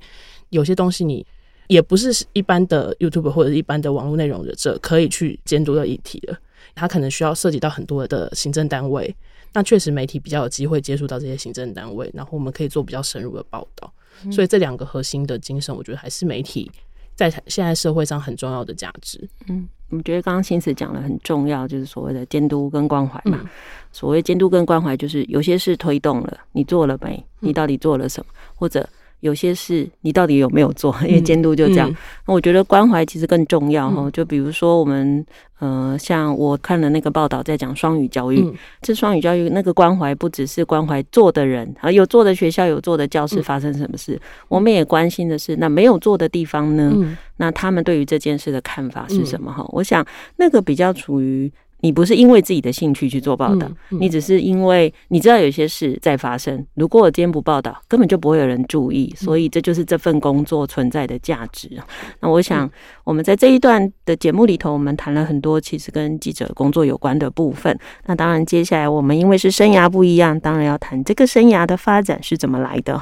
[0.50, 1.26] 有些东西你
[1.68, 6.38] 也不是一般的 YouTube 或者一般的网络内容者可以去监督的议题的，
[6.76, 9.16] 它可能需要涉及到很多的行政单位。
[9.54, 13.92] 那确实，媒体比较有机会接触到这些行政单位，然后我们可以做比较深入的报道。
[14.24, 16.72] 嗯、所以这两个核心的精神，我觉得还是媒体
[17.16, 19.28] 在现在社会上很重要的价值。
[19.48, 23.40] 嗯，我觉得刚刚新慈讲的很重要，就是所谓的监督跟关怀嘛。
[23.42, 23.50] 嗯、
[23.92, 27.24] 所谓监督跟关怀，就是有些事推动了，你做了没？
[27.40, 28.32] 你到底做了什么？
[28.32, 28.88] 嗯、或者？
[29.22, 30.96] 有些事你到底有没有做？
[31.06, 31.90] 因为监督就这样。
[31.90, 34.10] 那、嗯嗯、我觉得关怀其实更重要哈。
[34.12, 35.26] 就比如说我们
[35.60, 38.42] 呃，像我看了那个报道，在讲双语教育。
[38.42, 46.92] 嗯、这双语教育那个关怀不只是关怀做的人啊，有做的学校有做的教室发生什么事，嗯、我们也关心的是那没有做的地方呢？
[46.96, 49.52] 嗯、那他们对于这件事的看法是什么？
[49.52, 50.06] 哈、嗯，我想
[50.38, 51.52] 那个比较处于。
[51.82, 56.66] 你不是因为自己的兴趣去做报道，你只是因为你知道有些事在发生。
[56.76, 61.70] 如果我今天不报道，根本就不会有人注意，所以这就是这份工作存在的价值。
[61.72, 61.84] 嗯、
[62.22, 62.70] 那我想，
[63.04, 67.78] 我们在这一段的节目里头，我们谈了很多其实跟记者工作有关的部分。
[68.06, 73.02] 那当然，接下来我们因为是生涯不一样，当然要谈这个生涯的发展是怎么来的。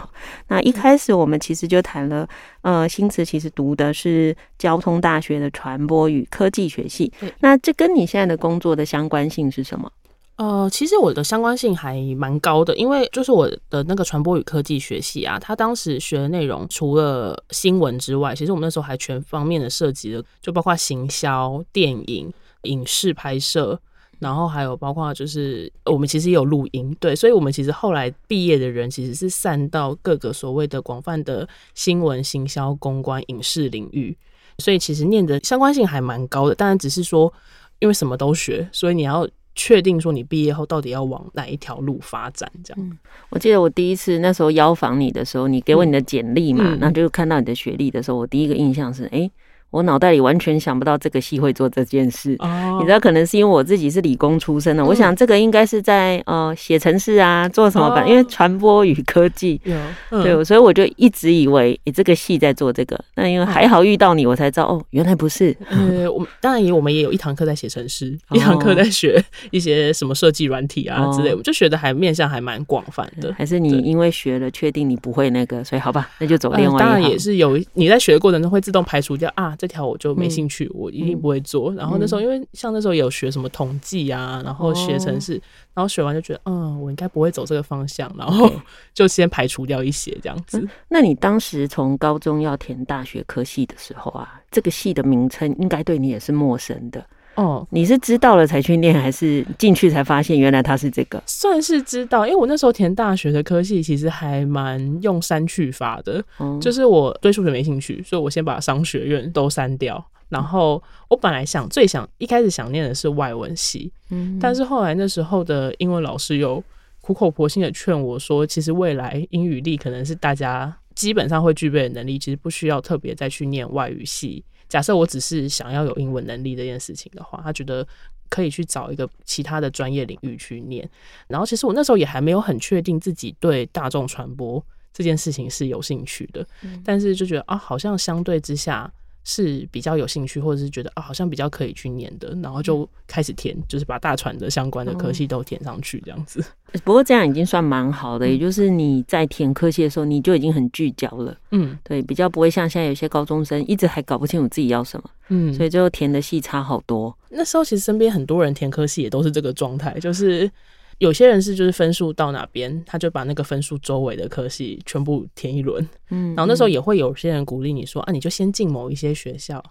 [0.49, 2.27] 那一开始我们其实就谈了。
[2.61, 9.91] 呃，新慈其实读的是交通大学的传播与科技学系，那这跟你现在的工作的相关性是什么？
[10.37, 22.31] 呃，其实我的相关性还蛮高的，因为就是我的那个传播与科技学系啊，他当时学的内容除了新闻之外，其实我们那时候还全方面的涉及了，就包括行销、电影、
[22.63, 23.79] 影视拍摄。
[24.19, 34.17] 然后还有包括就是我们其实也有录音，对，所以我们其实后来毕业的人其实是散到各个所谓的广泛的新闻、行销、公关、影视领域，
[34.57, 36.55] 所以其实念的相关性还蛮高的。
[36.55, 37.31] 当然只是说，
[37.79, 42.51] 因为什么都学，所以你要确定说你毕业后到底要往哪一条路发展。
[42.63, 42.97] 这样，嗯，
[43.29, 49.29] 我记得我第一次那时候邀访你的时候，你给我你的简历嘛，那、嗯、就看到你的学历的时候，我第一个印象是，哎。
[49.69, 52.79] 我脑袋里完全想不到这个系会做这件事，oh.
[52.79, 54.81] 你知道，可能是因为我自己是理工出身的。
[54.81, 58.09] 嗯、我想这个应该是在呃写程式啊，做什么吧？Oh.
[58.09, 59.75] 因为传播与科技.对，
[60.11, 62.97] 嗯、所以我就一直以为诶这个系在做这个。
[63.15, 65.55] 那因为还好遇到你，我才知道哦，原来不是。
[65.69, 68.39] 呃，我们当然也我们也有一堂课在写程式，oh.
[68.39, 71.43] 一堂课在学一些什么设计软体啊之类，我、oh.
[71.43, 73.33] 就学的还面向还蛮广泛的。
[73.37, 76.79] 还是你因为学了确定你不会那个，所以好吧，那就走另外一、呃。
[76.79, 79.53] 当然也是有你在学的过程中会自动排除掉啊。
[79.57, 81.73] 这条我就没兴趣，嗯、我一定不会做。
[81.73, 85.33] 然后那时候，因为像那时候有学什么统计啊，然后学城市，
[85.73, 88.49] 然后学完就觉得，嗯，我应该不会走这个方向，然后
[88.93, 90.59] 就先排除掉一些这样子。
[90.59, 97.05] 嗯、那你当时从高中要填大学科系的时候啊，这个系的名称应该对你也是陌生的。
[97.37, 101.21] 哦，你是知道了才去念，还是进去才发现原来他是这个？
[101.27, 110.03] 算是知道，因为我那时候填大学的科系其实还蛮用删去法的，嗯、就是我对数学没兴趣，所以我先把商学院都删掉。
[110.29, 116.61] 然后我本来想最想一开始想念的是外文系，嗯，但是后来那时候的英文老师有
[117.01, 124.43] 苦口婆心的劝我说，其实未来英语力可能是大家基本上会具备的能力，其实不需要特别再去念外语系。
[124.67, 127.87] 假设我只是想要有英文能力这件事情的话，他觉得
[128.29, 130.87] 可以去找一个其他的专业领域去念。
[131.27, 138.91] 然后其实我那时候也还没有很确定自己对大众传播这件事情是有兴趣的，嗯、但是就觉得啊，好像相对之下
[139.29, 146.41] 是比较有兴趣，或者是觉得啊，好像比较可以去念的，然后就开始填，就是把大船的相关的科系都填上去，这样子。
[146.85, 151.35] 不过这样已经算蛮好的，也就是你在填科系的时候，你就已经很聚焦了。
[151.51, 155.09] 嗯，对，比较不会像现在有些高中生一直还搞不清楚自己要什么。
[155.27, 157.13] 嗯，所以最后填的系差好多。
[157.29, 160.49] 那时候其实身边很多人填科系也都是这个状态，就是。
[160.99, 165.87] 有些人是就是分数到哪边，他就把那个分数周围的科系全部填一轮。
[166.09, 169.63] 嗯，然后那时候也会有些人鼓励你说啊，你就先进某一些学校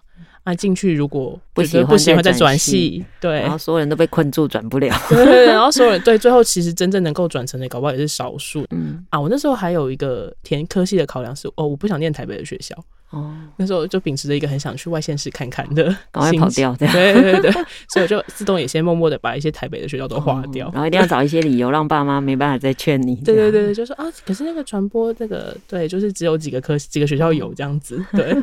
[0.43, 4.95] 啊，进去如果不喜欢不喜欢再转系，对，然后所有人都被困住转不了。
[5.09, 8.65] 对，然后所有人对最后其实真正能够转成的，搞不好也是少数。
[8.71, 12.75] 嗯啊，我那时候还有一个填科系的考量是哦，我不想念台北的学校。
[13.09, 17.51] 哦，那时候就秉持着一个很想去外县市看看的，赶快跑掉，对对对对，
[17.87, 23.15] 所以我就自动也先默默的把一些台北的学校都划掉，然后一定要找一些理由让爸妈没办法再劝你。
[23.17, 28.03] 对对对，就说啊，可是那个传播这个，对，就是只有几个科 几个学校有这样子。
[28.11, 28.35] 对，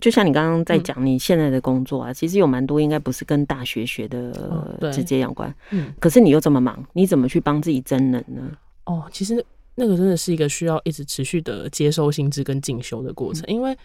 [0.00, 8.42] 就像你刚刚在讲你现在的工作啊，其实有蛮多应该不是跟大学学的直接有关，嗯，可是你又这么忙，你怎么去帮自己增能呢？
[8.84, 9.44] 哦，其实。
[9.74, 13.76] 那个真的是一个需要一直持续的接收新知跟进修的过程，因为。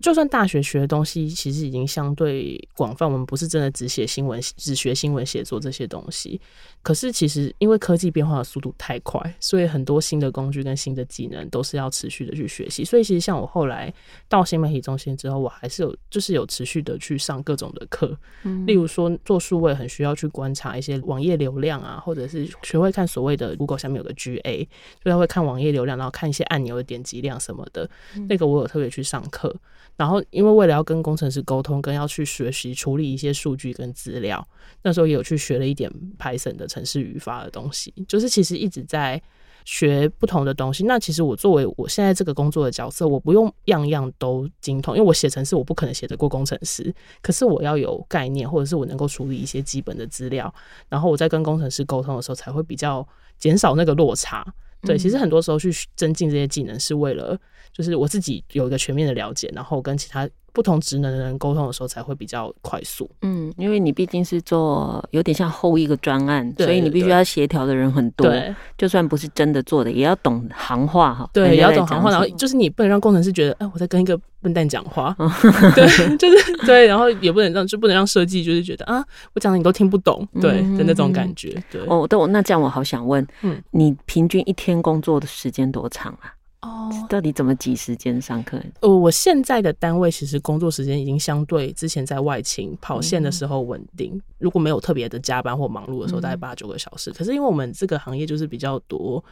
[0.00, 6.40] 就算大学学的东西其实已经相对广泛，我们不是真的只写新闻、只学新闻写作这些东西。
[6.82, 12.84] 可是其实因为科技变化的速度太快，所以很多新的工具跟新的技能都是要持续的去学习。
[12.84, 13.92] 所以其实像我后来
[14.28, 18.16] 到新媒体中心之后，我还是有就是有持续的去上各种的课。
[18.44, 24.66] 嗯，例如说做数位很需要去观察一些网页流量啊，或者是学会看所谓的 Google 下面有个 GA，
[25.04, 27.90] 就要会看网页流量，然后看一些按钮的点击量什么的。
[28.28, 29.54] 那个我有特别去上课。
[29.98, 34.46] 然后，因为为了要跟工程师沟通，跟要去学习处理一些数据跟资料，
[34.82, 37.92] 那时候也有去学了一点 Python 的程式语法的东西。
[38.06, 39.20] 就是其实一直在
[39.64, 40.84] 学不同的东西。
[40.84, 46.94] 那其实我作为我现在这个工作的角色，我不用样样都精通，因为我写程式我不可能写得过工程师。
[47.20, 50.54] 可是我要有概念，或者是我能够处理一些基本的资料，
[50.88, 53.04] 然后我在跟工程师沟通的时候，才会比较
[53.36, 54.46] 减少那个落差。
[54.82, 57.38] 对，其实很多时候去增进这些技能，是为了
[57.72, 63.08] 就是我自己有一个全面的了解，然后跟其他不同职能的人沟通的时候，才会比较快速。
[63.22, 68.26] 嗯，因为你毕竟是做有点像后一个专案，所以你必须要协调的人很多。
[68.26, 71.28] 对，就算不是真的做的，也要懂行话哈。
[71.32, 75.14] 对，也要懂行话，然后就是你不能让工程师觉得，哎，我在跟一个笨蛋讲话。
[75.74, 81.62] 对，就是对，然后也不能让就不能让设计就是觉得啊，我讲的你都听不懂，对的那种感觉。
[81.70, 86.32] 对，哦，对，那这样我好想问，嗯，你平均一天工作的时间多长啊？
[86.60, 88.60] 哦，到底怎么挤时间上课？
[88.80, 94.12] 呃，我现在的单位其实工作时间已经相对之前在外勤跑线的时候稳定。
[94.14, 97.10] 嗯、如果没有特别的加班或忙碌的时候，大概八九个小时。
[97.10, 99.22] 嗯、可是因为我们这个行业就是比较多，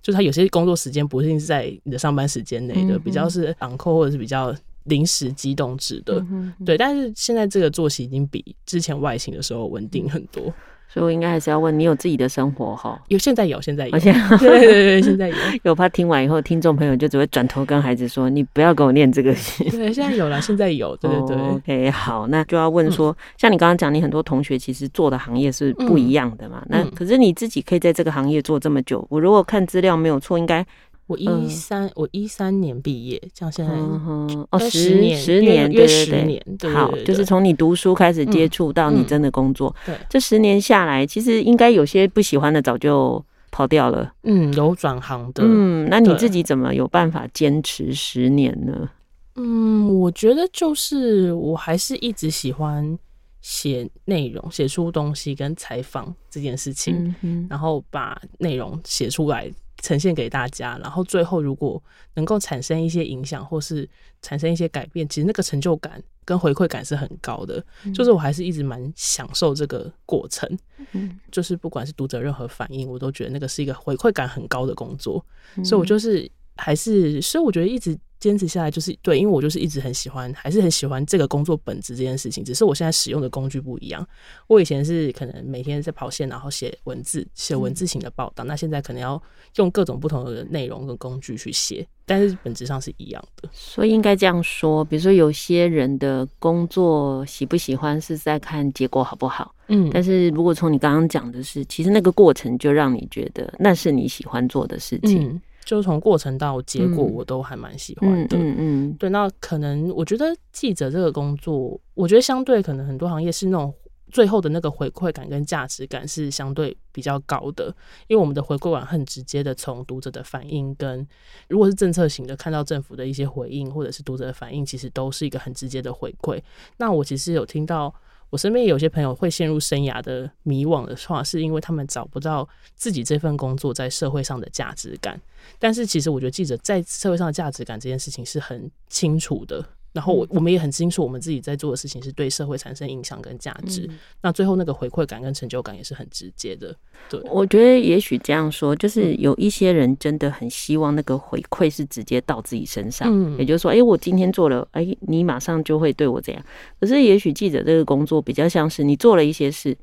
[0.00, 6.20] 就是它有些工作时间不一定是在你的上班时间内的，嗯、比较是昂扣或者是比较临时机动制的。
[6.20, 10.54] 嗯、哼对，但是现在这个作息已经比之前外勤的时候稳定很多。
[10.88, 12.98] 所以我应该还是要问你，有自己的生活哈？
[13.08, 13.90] 有，现在有，现在有。
[13.98, 15.34] 对对对，现在有。
[15.64, 19.34] 有怕听完以后，听众朋友就只会转头跟孩子说：“你不要给我念这个。”
[19.70, 20.96] 对，现在有了，现在有。
[20.96, 21.36] 对对对。
[21.36, 26.62] Oh, OK，好，那就要问说，嗯、像你刚刚讲，你很多同学其实做的行业是不一样的嘛？
[26.70, 30.64] 嗯、那可是你自己可以在这个行业做这么久，我如果看资料没有错，应该。
[31.06, 48.90] 我一三，我一三年毕业，这样现在哦，十年，十年，对对对，好，就是从你读书开始接触到你真的工作，对，这十年下来，其实应该有些不喜欢的早就跑掉了，嗯，有转行的，嗯，那你自己怎么有办法坚持十年呢？
[49.36, 52.98] 嗯，我觉得就是我还是一直喜欢
[53.46, 57.14] 写内容，写出东西跟采访这件事情，
[57.48, 59.48] 然后把内容写出来。
[59.82, 61.80] 呈现给大家，然后最后如果
[62.14, 63.88] 能够产生一些影响，或是
[64.22, 67.62] 产生一些改变，其实那个成就感跟回馈感是很高的。
[67.84, 70.48] 嗯、就是我还是一直蛮享受这个过程，
[70.92, 75.24] 嗯、就是不管是读者任何反应，我都觉得那个是一个回馈感很高的工作，
[75.56, 77.96] 嗯、所以我就是还是，所以我觉得一直。
[78.18, 82.42] 坚持下来就是对，因为我就是一直很喜欢，还是很喜欢这个工作本质这件事情。
[82.42, 84.04] 只是我现在使用的工具不一样。
[84.46, 88.42] 我以前是可能每天在跑线，然后写文字，写文字型的报道。
[88.42, 89.22] 嗯、那现在可能要
[89.56, 93.50] 用各种不同的内容跟工具去写，但是本质上是一样的。
[93.52, 99.54] 所以应该这样说，比如说有些人的工作喜不喜欢是在看结果好不好。
[99.68, 105.28] 嗯，但是如果从你刚刚讲的是，其实那个过程就让你觉得那是你喜欢做的事情。
[105.28, 108.38] 嗯就从过程到结果，我都还蛮喜欢的。
[108.38, 113.74] 嗯嗯，嗯对，那可能我觉得记者这个工作，我觉得相对可能很多行业是那种
[114.12, 117.66] 最后的那个回馈感跟价值感是相对比较高的，
[118.06, 121.04] 因为我们的回馈感很直接的从读者的反应跟
[121.48, 126.40] 如果是政策型的，看到政府的一些回应或者是读者的反应，其实都是一个很直接的回馈。
[126.76, 127.92] 那我其实有听到
[128.30, 135.20] 我身边有些朋友会陷入生涯的迷惘的话，是因为他们找不到自己这份工作在社会上的价值感。
[135.58, 139.64] 但是其实我觉得记者在社会上的价值感这件事情是很清楚的。
[139.96, 143.86] 然后我我们也很清楚，我们自己在做的事情是对社会产生影响跟价值。
[143.88, 146.76] 嗯、那最后那个回馈感跟成就感也是很直接的。
[147.08, 153.08] 对，我觉得也许这样说，就是有一些人真的很希望那个回馈是直接到自己身上。
[153.10, 156.44] 嗯，也就是说，哎，我今天做了，哎，你马上就会对我这样。
[156.78, 159.74] 可是也许记者这个工作比较像是你做了一些事。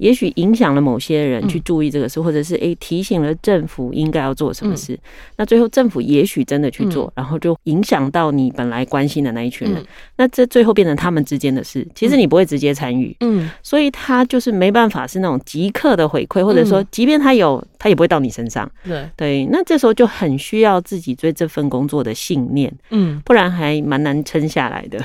[0.00, 4.94] 也许影响了某些人去注意这个事，嗯、或者是诶、欸、提醒了政府应该要做什么事。
[4.94, 4.98] 嗯、
[5.36, 9.80] 那最后政府也许真的去做，嗯、然后就影响到你本来关心的那一群人。
[9.80, 9.86] 嗯、
[10.16, 13.14] 那这最后变成他们之间的事，其实你不会直接参与。
[13.20, 18.68] 嗯，所以他就是没办法是那种即刻的回馈，或者说即便他有，他也不会到你身上。
[18.84, 22.72] 对对，那这时候就很需要自己对这份工作的信念。
[22.90, 24.98] 嗯，不然还蛮难撑下来的。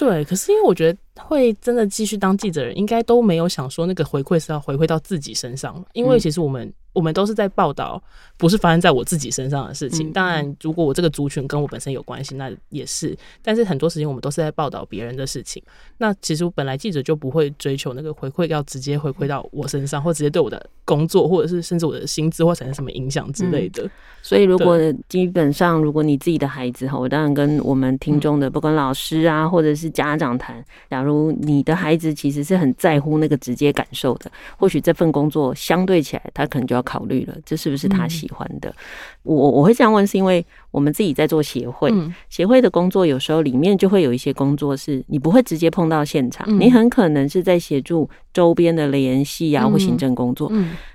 [0.00, 6.72] 对，可是因为我觉得会真的继续当记者人，应该都没有想说那个回馈是要回馈到自己身上，因为其实我们。
[6.92, 8.02] 我们都是在报道，
[8.36, 10.12] 不是发生在我自己身上的事情。
[10.12, 13.16] 当然，如果我这个族群跟我本身有关系，那也是。
[13.42, 15.62] 但是很多时间我们都是在报道别人的事情。
[15.98, 23.88] 那其实本来记者就不会追求那个回馈，要直接回馈到我身上，或直接对我的工作，或者是甚至我的薪资或产生什么影响之类的。
[24.20, 24.76] 所以，如果
[25.08, 34.28] 基本上，如果你自己的孩子哈，我当然跟我们听众的，不管老师啊，或者是家长谈，假如你的孩子其实是很在乎那个直接感受的，
[34.58, 36.80] 或许这份工作相对起来，他可能就要。
[36.90, 38.68] 考虑了，这是不是他喜欢的？
[38.70, 38.74] 嗯、
[39.22, 41.88] 我我会这样问，是因为我们自己在做协会，
[42.28, 50.50] 协、嗯、会的工作有时候里面就会有一些工作是你不会直接碰到现场，嗯、你很可能是在协助周边的联系啊或行政工作。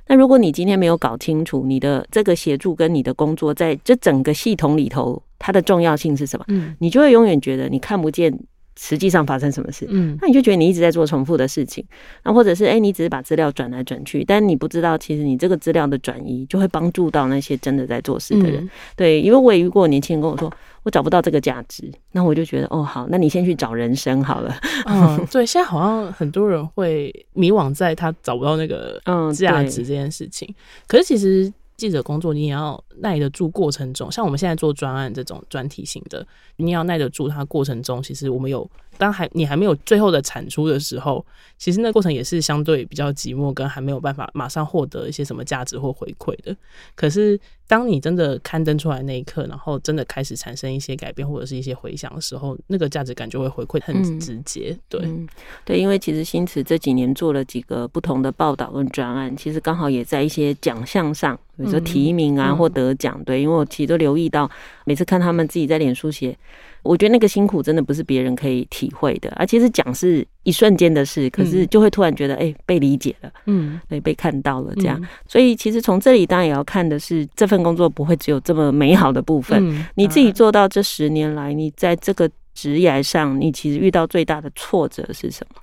[0.08, 8.38] 那如果你今天没有搞清楚你的这个协助跟你的工作在这整个系统里头它的重要性是什么，嗯、你就会永远觉得你看不见。
[8.78, 9.88] 实际上发生什么事？
[9.90, 11.86] 嗯，那你就觉得你一直在做重复的事情，
[12.24, 18.64] 那或者是哎、欸，你只是把资料转来转去，但你不知道，其实你这个资料的转移就会帮助到那些真的在做事的人。
[18.64, 20.52] 嗯、对，因为我也遇过年轻人跟我说，
[20.84, 24.56] 我找不到这个价值，那我就觉得哦，好，那你先去找人生好了。
[24.86, 30.56] 嗯，对，现在好像很多人会迷惘在他找不到那个嗯价值这件事情，嗯、
[30.88, 31.54] 可是其实。
[31.78, 36.26] 记者工作，你也要耐得住过程中，像我们现在做专案这种专题型的，
[36.58, 38.70] 你要耐得住它过程中，其实我们有。
[38.98, 41.26] 当还你还没有最后的产出的时候，
[41.58, 46.56] 其实那过程也是相对比较寂寞，跟还没有办法马上获得一些什么价值或回馈的。
[46.96, 47.38] 可是
[47.68, 54.70] 当你真的刊登出来那一刻，然后真的开始产生一些改变或者是一些回响的时候，那个价值感就会回馈很直接。
[54.70, 55.28] 嗯、对、嗯，
[55.66, 63.20] 对，因为其实新慈这几年做了几个不同的报道跟专案，其实刚好也在一些奖项上，比如说提名啊或得奖。
[63.24, 64.50] 对，因为我其实都留意到，
[64.86, 66.38] 每次看他们自己在脸书写。
[66.82, 75.02] 我觉得那个辛苦真的不是别人可以体会的，而其实讲是一瞬间的事，可是就会突然觉得，哎、欸，被理解了，嗯，对，被看到了，这样。
[75.02, 79.68] 嗯、所以其实从这里当然也要看的是，这份工作不会只有这么美好的部分。
[79.68, 85.62] 嗯、你自己做到这十年来，你在这个职业上，你其实遇到最大的挫折是什么？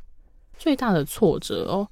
[0.58, 1.86] 最大的挫折哦，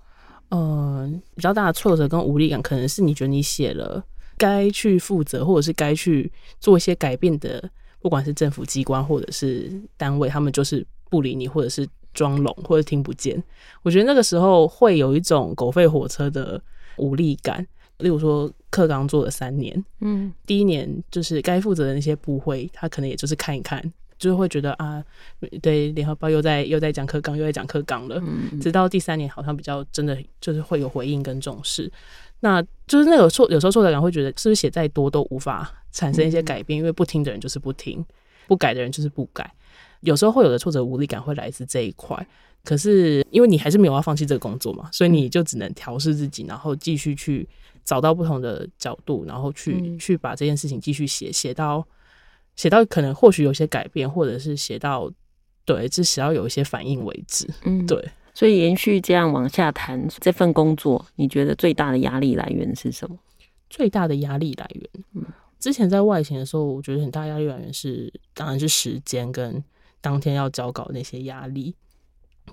[0.49, 4.05] 嗯、呃，比较大的挫折跟无力感，可能是你觉得你写了
[4.41, 7.71] 该去负责，或者是该去做一些改变的。
[8.01, 13.43] 不管是政府机关或者是单位，他们就是不理你，或者是装聋，或者听不见。
[13.83, 16.59] 我觉得那个时候会有一种狗吠火车的
[16.97, 17.67] 无力感。
[17.99, 23.79] 例如说，课纲做了三年，嗯，第一年就是该负责的那些部会，他可能也就是看一看，
[24.19, 25.05] 就是会觉得啊，
[25.61, 28.19] 对，联合报又在又在讲课纲，又在讲课纲了。
[28.25, 31.93] 嗯，直到第三年，好像比较真的就是会有回应跟重视。
[32.41, 38.05] 那就是那个挫，有时候挫折感会觉得是不是写再多都无法产生一些改变，因为不听的人就是不听，
[38.47, 39.53] 不改的人就是不改。
[40.01, 42.27] 有时候会有的挫折无力感会来自这一块，
[42.65, 47.47] 可是因为你还是没有要放弃这个工作嘛，所以你就只能调试自己，然后继续去
[47.85, 51.87] 找到不同的角度，然后去去把这件事情继续写，写到
[52.57, 55.13] 写到可能或许有些改变，或者是写到
[55.67, 57.47] 对，至少要有一些反应为止。
[57.65, 58.11] 嗯，对。
[58.35, 63.17] 所以延续这样往下谈，这份工作你觉得最大的压力来源是什么？
[63.69, 65.25] 最大的压力来源，嗯，
[65.59, 69.63] 之前在外勤的时候，我觉得很大压力来源是，当然是时间跟
[70.01, 71.75] 当天要交稿那些压力。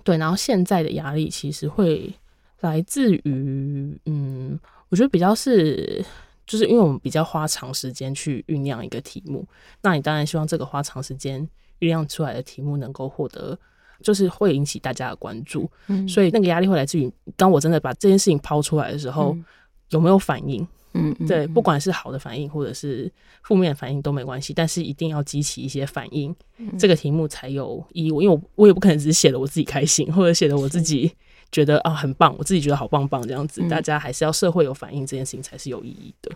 [0.03, 2.13] 对，然后现在的压力其实会
[2.59, 4.59] 来自于，嗯，
[4.89, 6.05] 我觉得比较是，
[6.45, 9.47] 就是因为我们比较花长时间去酝酿一个题目，
[9.81, 11.41] 那你当然希望这个花长时间
[11.79, 13.57] 酝酿出来的题目能够获得。
[14.01, 15.69] 就是会引起大家的关注。
[15.87, 19.45] 嗯，所以那个压力会来自于，当我真的把这件事情抛出来的时候，嗯、
[19.89, 20.67] 有没有反应？
[20.93, 23.11] 嗯，对，不管是好的反应或者是
[23.43, 28.07] 负面反应都没关系，但是一定要激起一些反应，嗯、这个题目才有意义。
[28.07, 31.11] 因为我我也不可能只是写了我自己开心，或者写的我自己
[31.51, 36.31] 觉得啊很棒，我自己觉得好棒棒这样子，嗯、大家还是要社会有反应，这件事情才是有意义的。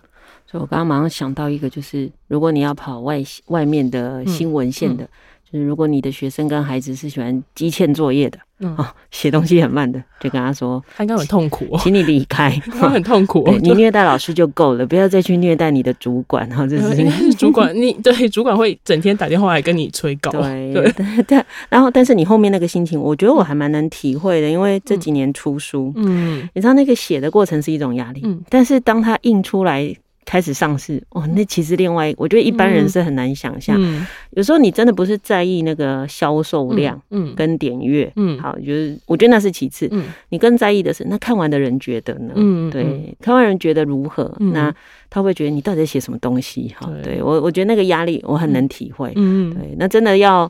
[0.46, 5.10] 所以我刚刚马上想到一个，就是如果你要跑外外面的新闻线的。
[5.52, 12.50] 就是如果你的学生跟孩子是喜欢积欠作业的，嗯，哦，写东西很慢的，就跟他说，他应该很痛苦，哦，请你离开，
[12.80, 21.24] 他很痛苦，哦，你虐待老师就够了，不要再去虐待你的主管，然后这是主管，你对主管会整天打电话来跟你催稿，对对。
[21.28, 29.94] 对，然后但是你后面那个心情，我觉得我还蛮能体会的，因为这几年出书，嗯，你知道那个写的过程是一种压力，嗯，但是当他印出来。
[30.26, 33.76] 开始上市哦，那其实另外，我觉得一般人是很难想象。
[33.80, 44.32] 嗯，有时候你真的不是在意那个销售量，嗯，跟点阅，嗯，好，就是我觉得那是其次，嗯，你更在意的是那看完的人觉得呢，嗯，对，看完人觉得如何？
[44.40, 44.74] 那
[45.10, 46.74] 他会觉得你到底在写什么东西？
[46.78, 47.22] 哈，对。
[47.22, 50.50] 我，我觉得那个压力我很能体会，嗯，对，那真的要。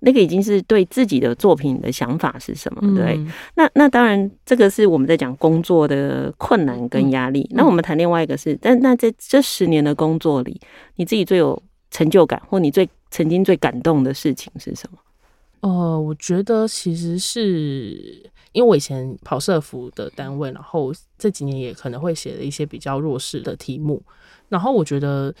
[0.00, 2.94] 那个已经是对自己的作品的想法是什么？
[2.94, 7.40] 对，嗯、那那当然，这个是我们在讲工作的困难跟压力。
[7.52, 10.60] 嗯、那我们谈另外一个是，但那在这十年的工作里，
[10.96, 14.98] 你自己最有成就感，或你最曾经最感动的事情是什么？
[15.60, 24.02] 呃，我觉得其实是因为我以前跑社服的单位，然后这几年也可能会写了一些比较弱势的题目，
[24.48, 25.34] 然后我觉得。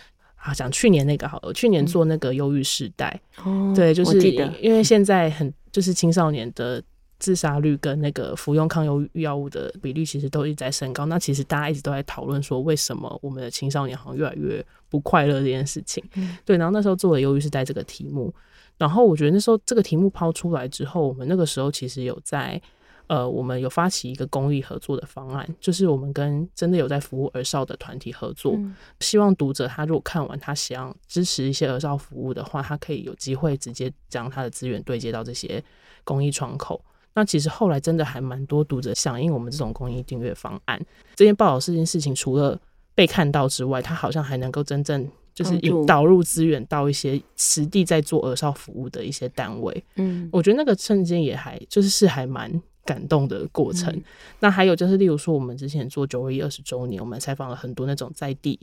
[0.46, 4.20] 啊，讲去年那个好了，去年做那个忧郁世代，嗯、对，就是
[4.62, 6.80] 因为现在很就是青少年的
[7.18, 11.04] 自杀率跟那个服用抗忧郁药物的比例其实都一直在升高。
[11.06, 16.00] 那其实大家一直都在讨论说，为什么我们的青少年好像越来越不快乐这件事情。
[16.14, 18.32] 嗯、对，然后那时候做了忧郁时代这个题目，
[18.78, 22.62] 然后我觉得那时候这个题目抛出来之后，我们那个时候其实有在。
[23.08, 35.62] 呃，我们有发起一个公益合作的方案，就是我们跟真的有在服务儿少的团体合作，嗯、希望读者他如果看完，他想支持一些儿少服务的话，他可以有机会直接将他的资源对接到这些
[36.02, 36.84] 公益窗口。
[37.14, 40.78] 那其实后来真的还蛮多读者响应我们这种公益订阅方案。
[41.14, 42.60] 这件报道这件事情，除了
[42.94, 49.84] 被看到之外，他好像还能够真正就是导入资源到一些实地在做儿少服务的一些单位。
[49.94, 52.50] 嗯，我觉得那个瞬间也还就是是还蛮。
[52.86, 53.92] 感动的过程。
[53.92, 54.02] 嗯、
[54.40, 58.58] 那还有就是，例如说，我们之前做九二一二十周年，我们采访了很多那种在地，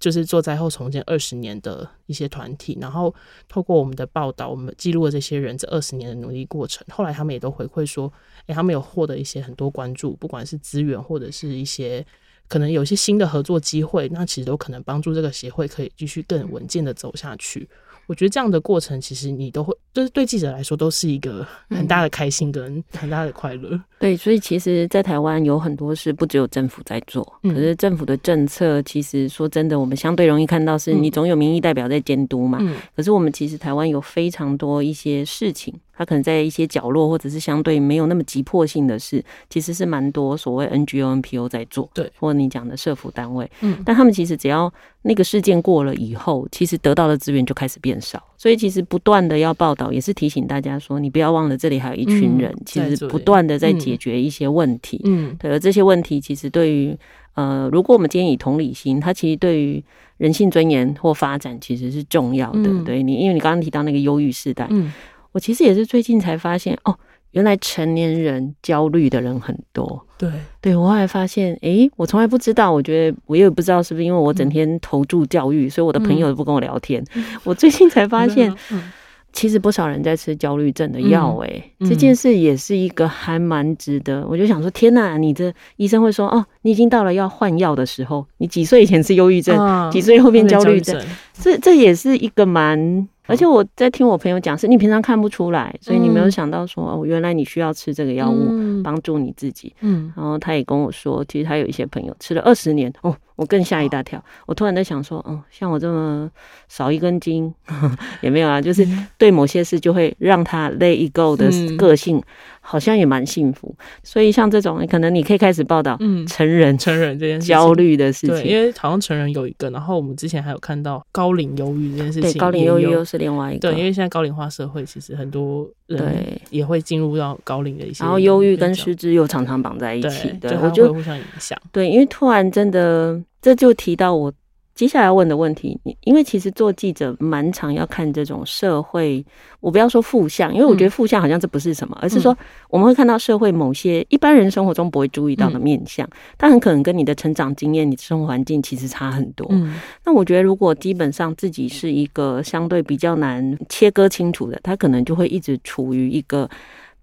[0.00, 3.14] 就是做灾后重建二十年的一些团体，然后
[3.48, 6.84] 透过我们的报道，我们记录了这些人这二十年的努力过程。
[6.90, 8.12] 后来他们也都回馈说，
[8.46, 12.04] 诶，他们有获得一些很多关注，不管是资源或者是一些
[12.48, 17.68] 可能有一些新的合作机会，那其实都可能帮助这个协会可以继续更稳健的走下去。
[18.06, 23.80] 我觉得这样的过程，其实你都会，就是对记者来说，都是一个很大的开心跟很大的快乐。
[23.98, 32.60] 对，所以其实，在台湾有很多事不只有政府在做，可是政府的政策，其实说真的，我们相对容易看到是你总有民意代表在监督嘛。
[32.94, 35.74] 可是我们其实台湾有非常多一些事情。
[35.96, 44.72] 他可能在一些角落，或者是相对没有那么急迫性的事，其实是蛮多所谓 NGO、NPO 在做，对，或者你讲的社福单位，嗯，但他们其实只要
[45.02, 56.96] 那个事件过了以后，其实得到的资源就开始变少，所以其实不断的要报道，也是提醒大家说，你不要忘了这里还有一群人，嗯、其实不断的在解决一些问题，嗯，对，而这些问题其实对于
[57.34, 59.82] 呃，如果我们今天以同理心，它其实对于
[60.16, 64.92] 人性尊严或发展其实是重要的，嗯、对你，因为你刚刚提到那个忧郁世代，嗯。
[65.36, 66.96] 我其实也是最近才发现哦，
[67.32, 70.06] 原来成年人焦虑的人很多。
[70.16, 70.30] 对，
[70.62, 72.72] 对我后来发现，诶、欸，我从来不知道。
[72.72, 77.04] 我觉得我也不知道是不是因为我整天投注教育，嗯、所以我的朋友都不跟我聊天。
[77.14, 78.90] 嗯、 我最近才发现，嗯、
[79.30, 81.36] 其实不少人在吃焦虑症的药。
[81.40, 84.26] 诶，这件事也是一个还蛮值得。
[84.26, 88.26] 我就想说，天哪，你这医生会说，哦，你已经到了要换药的时候。
[88.38, 90.98] 你几岁以前是忧郁症，啊、几岁后面焦虑症？
[91.34, 93.06] 这这也是一个蛮。
[93.26, 99.74] 而且我在听我朋友讲，是你平常看不出来，所以你没有想到说哦，原来你需要吃这个药物帮助你自己。
[99.80, 103.14] 嗯，然后他也跟我说，其实他有一些朋友吃了二十年哦。
[103.36, 106.26] 我更吓一大跳，我突然在想说，哦，像我这么
[106.68, 107.54] 少一根筋，
[108.22, 108.82] 也没有啊，就是
[109.18, 112.22] 对某些事就会让他 let it go 的个性，
[112.66, 113.74] 好像也蛮幸福。
[114.02, 116.26] 所以像这种，可能你可以开始报道嗯。
[116.26, 133.22] 成人成人这件焦虑的事情，对，因为好像成人有一个，然后我们之前还有看到高龄忧郁这件事情，对，高龄忧郁又是另外一个，对，因为现在高龄化社会，其实很多人也会进入到高龄的一些，然后忧郁跟失智又常常绑在一起，对，我就互相影响，对，因为突然真的。
[133.42, 134.32] 这就提到我
[134.76, 139.24] 接下来要问的问题，你因为其实做记者蛮常要看这种社会，
[139.60, 142.36] 我不要说负向，因为我觉得负向好像这不是什么，嗯、而是说
[142.68, 149.48] 我们会看到社会某些一般人生活中不会注意到的面相，嗯、但很可能跟你的成长经验、你的生活环境其实差很多。
[149.50, 156.48] 嗯、那我觉得如果基本上自己是一个相对比较难切割清楚的，他可能就会一直处于一个。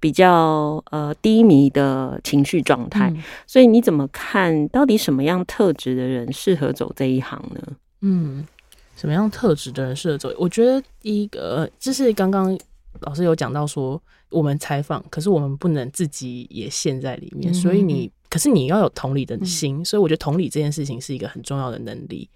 [0.03, 4.67] 比较呃低迷的情绪状态，嗯、所以你怎么看？
[4.67, 7.61] 到底什么样特质的人适合走这一行呢？
[8.01, 8.45] 嗯，
[8.97, 10.35] 什么样特质的人适合走？
[10.37, 12.59] 我觉得第一个就是刚刚
[12.99, 22.29] 老师有讲到说，我们采访，可是我们不能自己也陷在里面，嗯、所以你可是你要有同理的心，嗯、所以我觉得同理这件事情是一个很重要的能力，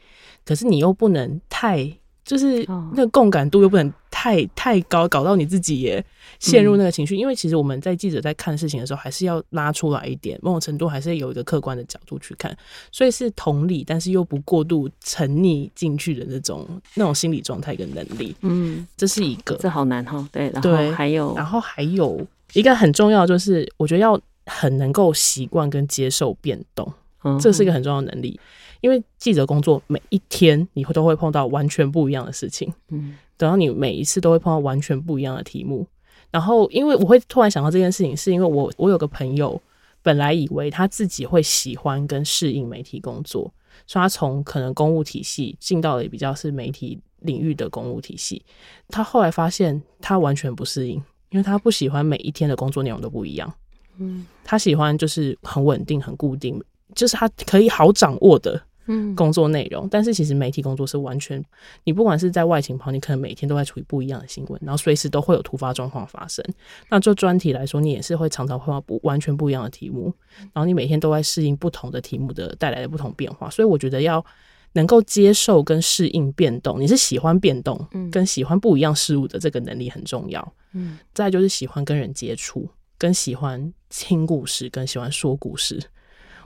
[0.46, 1.98] 可是你又不能太。
[2.28, 2.64] 就是
[2.94, 6.04] 那个共感度又不能太太高，搞到你自己也
[6.40, 7.16] 陷入那个情绪。
[7.16, 12.56] 嗯、因为其实我们在记者在看事情的时候，还是要拉出来一点，某种程度还是有一个客观的角度去看。
[12.92, 18.36] 所以是同理，但是又不过度沉溺进去的那种那种心理状态跟能力。
[18.42, 20.28] 嗯，这是一个，这好难哈。
[20.30, 26.92] 对，然后还有，然后还有一个很重要，就是我觉得要很能够习惯跟接受变动，
[27.24, 28.38] 嗯、这是一个很重要的能力。
[28.82, 35.86] 因为记者工作每一天你会都会碰到完全不一样的事情，嗯，等到你每一次都会碰到完全不一样的题目，
[36.32, 39.62] 然后因为我会突然想到这件事情，是因为我我有个朋友
[40.02, 43.52] 本来以为他自己会喜欢跟适应媒体工作，
[43.86, 48.44] 所以他从可能公务体系进到了比较是媒体领域的公务体系，
[48.90, 50.96] 他后来发现他完全不适应，
[51.30, 53.52] 因为他不喜欢每一天的工作内容都不一样，
[53.98, 56.62] 嗯，他喜欢就是很稳定很固定，
[56.96, 58.62] 就是他可以好掌握的。
[58.90, 61.44] 嗯，工作内容，但是其实媒体工作是完全，
[61.84, 66.42] 你不管是在外勤跑，你可能每天都在处理不一样的新闻，然后随时都会有突发状况发生。
[66.90, 70.14] 那做专题来说，你也是会常常碰到不完全不一样的题目，
[70.54, 73.50] 然后你每天都在适应不同的题目的带来的不同变化。
[73.50, 74.26] 所以我觉得要
[74.72, 80.54] 能够接受跟适应变动，你是喜欢变动，跟喜欢不一样事物的这个能力很重要。
[80.72, 82.66] 嗯，再就是喜欢跟人接触，
[82.98, 85.78] 跟喜欢听故事，跟喜欢说故事。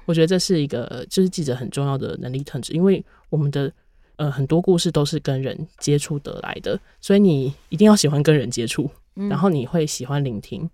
[0.05, 3.71] 我觉得这是一个，就是记者很重要的能力特质，因为我们的
[4.15, 10.69] 呃很多故事都是跟人接触得来的，所以你一定要喜欢跟人接触，然后你会喜欢聆听，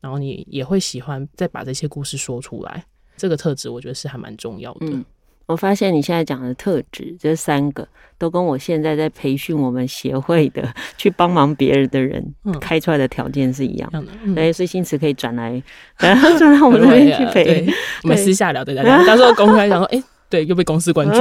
[0.00, 2.84] 然后你也会喜欢再把这些故事说出来，
[3.16, 4.86] 这个特质我觉得是还蛮重要的。
[4.86, 5.04] 嗯
[5.50, 7.86] 我发现你现在讲的特质，这三个
[8.16, 10.62] 都跟我现在在培训我们协会的
[10.96, 12.24] 去帮忙别人的人
[12.60, 14.04] 开出来的条件是一样的。
[14.22, 15.60] 嗯、对，所以新词可以转来，
[15.98, 17.44] 转来我们这边去陪。
[17.44, 17.74] 对，
[18.04, 20.00] 我们私下聊，对大家， 到时候公开讲说，哎。
[20.30, 21.18] 对，又被公司关注。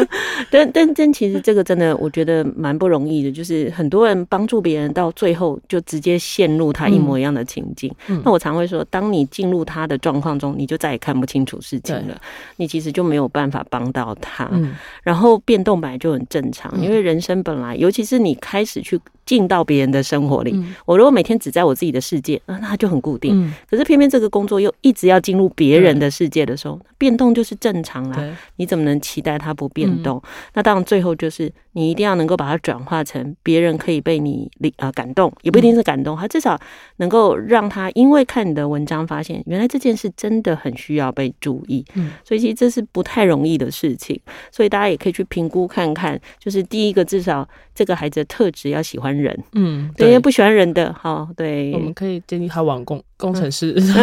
[0.50, 3.32] 但但但其实这个真的，我觉得蛮不容易的。
[3.32, 7.90] 就是很多人帮助别人，到最后就直接陷入他一模一样的情境。
[8.08, 12.20] 嗯、那我常会说，当你进入他的状况中，你就再也看不清楚事情了。
[12.56, 14.48] 你其实就没有办法帮到他。
[14.52, 19.00] 嗯、然后变动本来就很正常，因为人生本来，尤其是你开始去。
[19.30, 23.30] 进到别人的生活里，嗯、我如果每天只在我自己的世界，那他就很固定。
[23.32, 28.36] 嗯、可是偏偏这个工作又一直要进入别人的世界的时候，变动就是正常啦。
[28.56, 30.18] 你怎么能期待它不变动？
[30.18, 36.58] 嗯、那当然最后就是你一定要能够把它转化成别人可以被你啊感动，也不一定是感动，他、嗯、至少
[36.96, 41.84] 能够让他因为看你的文章发现，原来这件事真的很需要被注意。
[41.94, 44.20] 嗯、所以其实这是不太容易的事情。
[44.50, 53.76] 所以大家也可以去评估看看，就是第一个至少这个孩子的特质要喜欢人，嗯，对，不喜欢人的，好，对，我们可以建议他网工工程师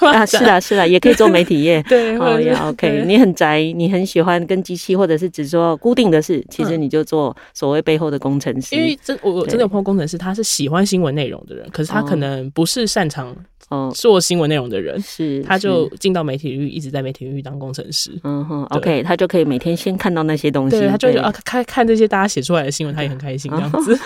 [0.00, 3.04] 啊， 是的，是的，也可以做媒体业， 对，哦，也 OK。
[3.06, 8.74] 你很宅，你很喜欢跟机器或者是只做固定的事，其实你就做所谓背后的工程师。
[8.74, 13.36] 因为真我真的有碰到工程师，他是喜欢新闻内容的人，可是他可能不是擅长。
[13.94, 18.10] 做新闻内容的人是，他就进到媒体域，一直在媒体域当工程师。
[18.22, 23.98] 嗯哼，OK，他就可以每天先看到那些东西，他就啊，看看这些大家写出来的新闻，他也很开心这样子。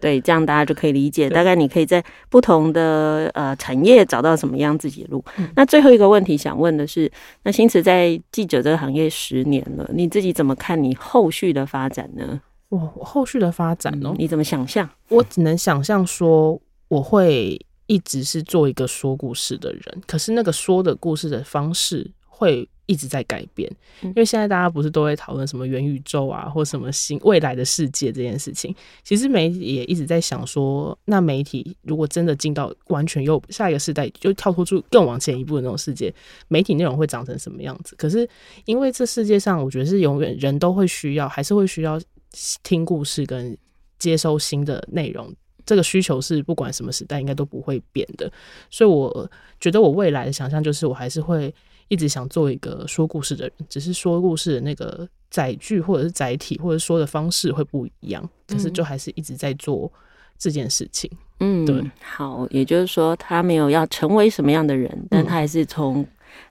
[0.00, 2.00] 对，这样大家就可以理解，大概你可以在
[2.30, 5.24] 不同的呃产业找到什么样自己的路。
[5.54, 7.08] 那最后一个问题想问的是，
[7.44, 12.40] 那新慈在记者这个行业十年了，你自己怎么看你后续的发展呢？
[12.70, 14.90] 我后续的发展哦，你怎么想象？
[15.10, 17.60] 我只能想象说我会。
[17.90, 23.70] 一直是做一个说故事的人，可是那个说的故事的方式会一直在改变，
[24.02, 28.74] 因为现在大家不是都会讨论什么元宇宙啊，或什么新未来的世界这件事情。
[29.04, 36.12] 其实媒体也一直在想说，那媒体如果真的进到完全又下一个时代，就跳脱出更往前一步的那种世界，
[36.48, 37.94] 媒体内容会长成什么样子？
[37.96, 38.28] 可是
[38.64, 42.00] 因为这世界上，我觉得是永远人都会需要，还是会需要
[42.62, 43.56] 听故事跟
[43.98, 45.30] 接收新的内容。
[45.66, 48.32] 这个需求是不管什么时代应该都不会变的，
[48.70, 49.30] 所以我
[49.60, 51.54] 觉得我未来的想象就是我还是会
[51.88, 59.90] 一直想做一个说故事的人，只是说故事的那个载具或者是载体或者说的方式会不一样，可是就还是一直在做
[60.38, 61.10] 这件事情。
[61.40, 66.06] 嗯，对，好，也就是说他没有要成为什么样的人，但他还是从。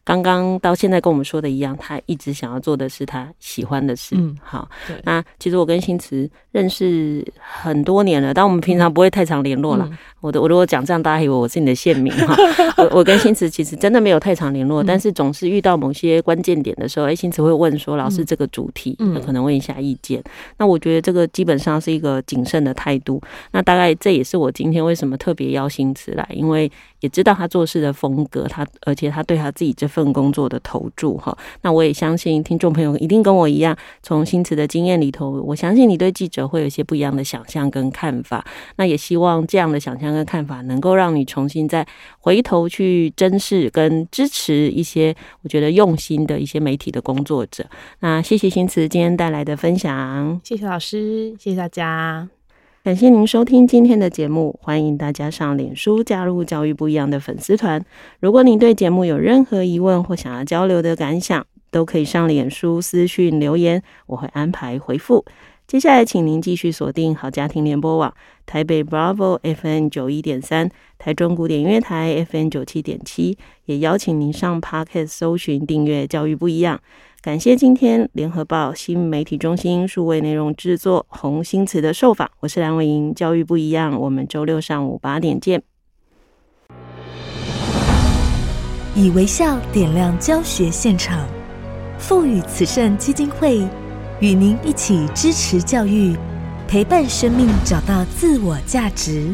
[0.07, 4.15] 刚刚到现在跟我们说的一样，他一直想要做的是他喜欢的事。
[4.17, 4.69] 嗯，好。
[5.03, 9.85] 那其实我跟新慈认识很多年了，但我们平常不会太常联络了。
[9.91, 12.33] 嗯、我的我如果讲这样，大家以为我是你的县民哈。
[12.79, 20.23] 我我跟新慈其实真的没有太常联络，嗯、但是总是遇到某些关键点的时候，哎、欸，新慈会问说：“老师，这个主题，嗯，可能问一下意见。”
[20.57, 23.21] 那我觉得这个基本上是一个谨慎的态度。
[23.51, 38.45] 那大概这也是我今天为什么特别邀新慈来，因为也知道他做事的风格，他而且他对他自己这份工作的投注哈，那我也相信听众朋友一定跟我一样，从新慈的经验里头，我相信你对记者会有一些不一样的想象跟看法。
[38.75, 41.83] 那也希望这样的想象跟看法，能够让你重新再
[42.19, 47.65] 回头去珍视跟支持一些我觉得用心的一些媒体的工作者。
[48.01, 52.36] 那谢谢新慈今天带来的分享，谢谢老师，谢谢大家。
[52.88, 57.83] 感谢您收听今天的节目，欢迎大家上脸书加入教育不一样的粉丝团。
[58.21, 65.25] 如果您对节目有任何疑问或想要交流的感想，都可以上脸书私讯留言，我会安排回复。
[65.68, 68.13] 接下来，请您继续锁定好家庭联播网
[68.45, 76.80] 台北 Bravo FM 九一点三、台中古典音乐台 FM 九七点七，也邀请您上 Podcast 搜寻订阅教育不一样。
[77.22, 85.61] 感谢今天联合报新媒体中心数位内容制作洪新慈的受访，我是蓝伟莹，教育不一样，我们周六上午八点见。
[88.95, 91.28] 以微笑点亮教学现场，
[91.99, 93.68] 赋予慈善基金会
[94.20, 96.18] 与您一起支持教育，
[96.68, 99.32] 陪伴生命找到自我价值。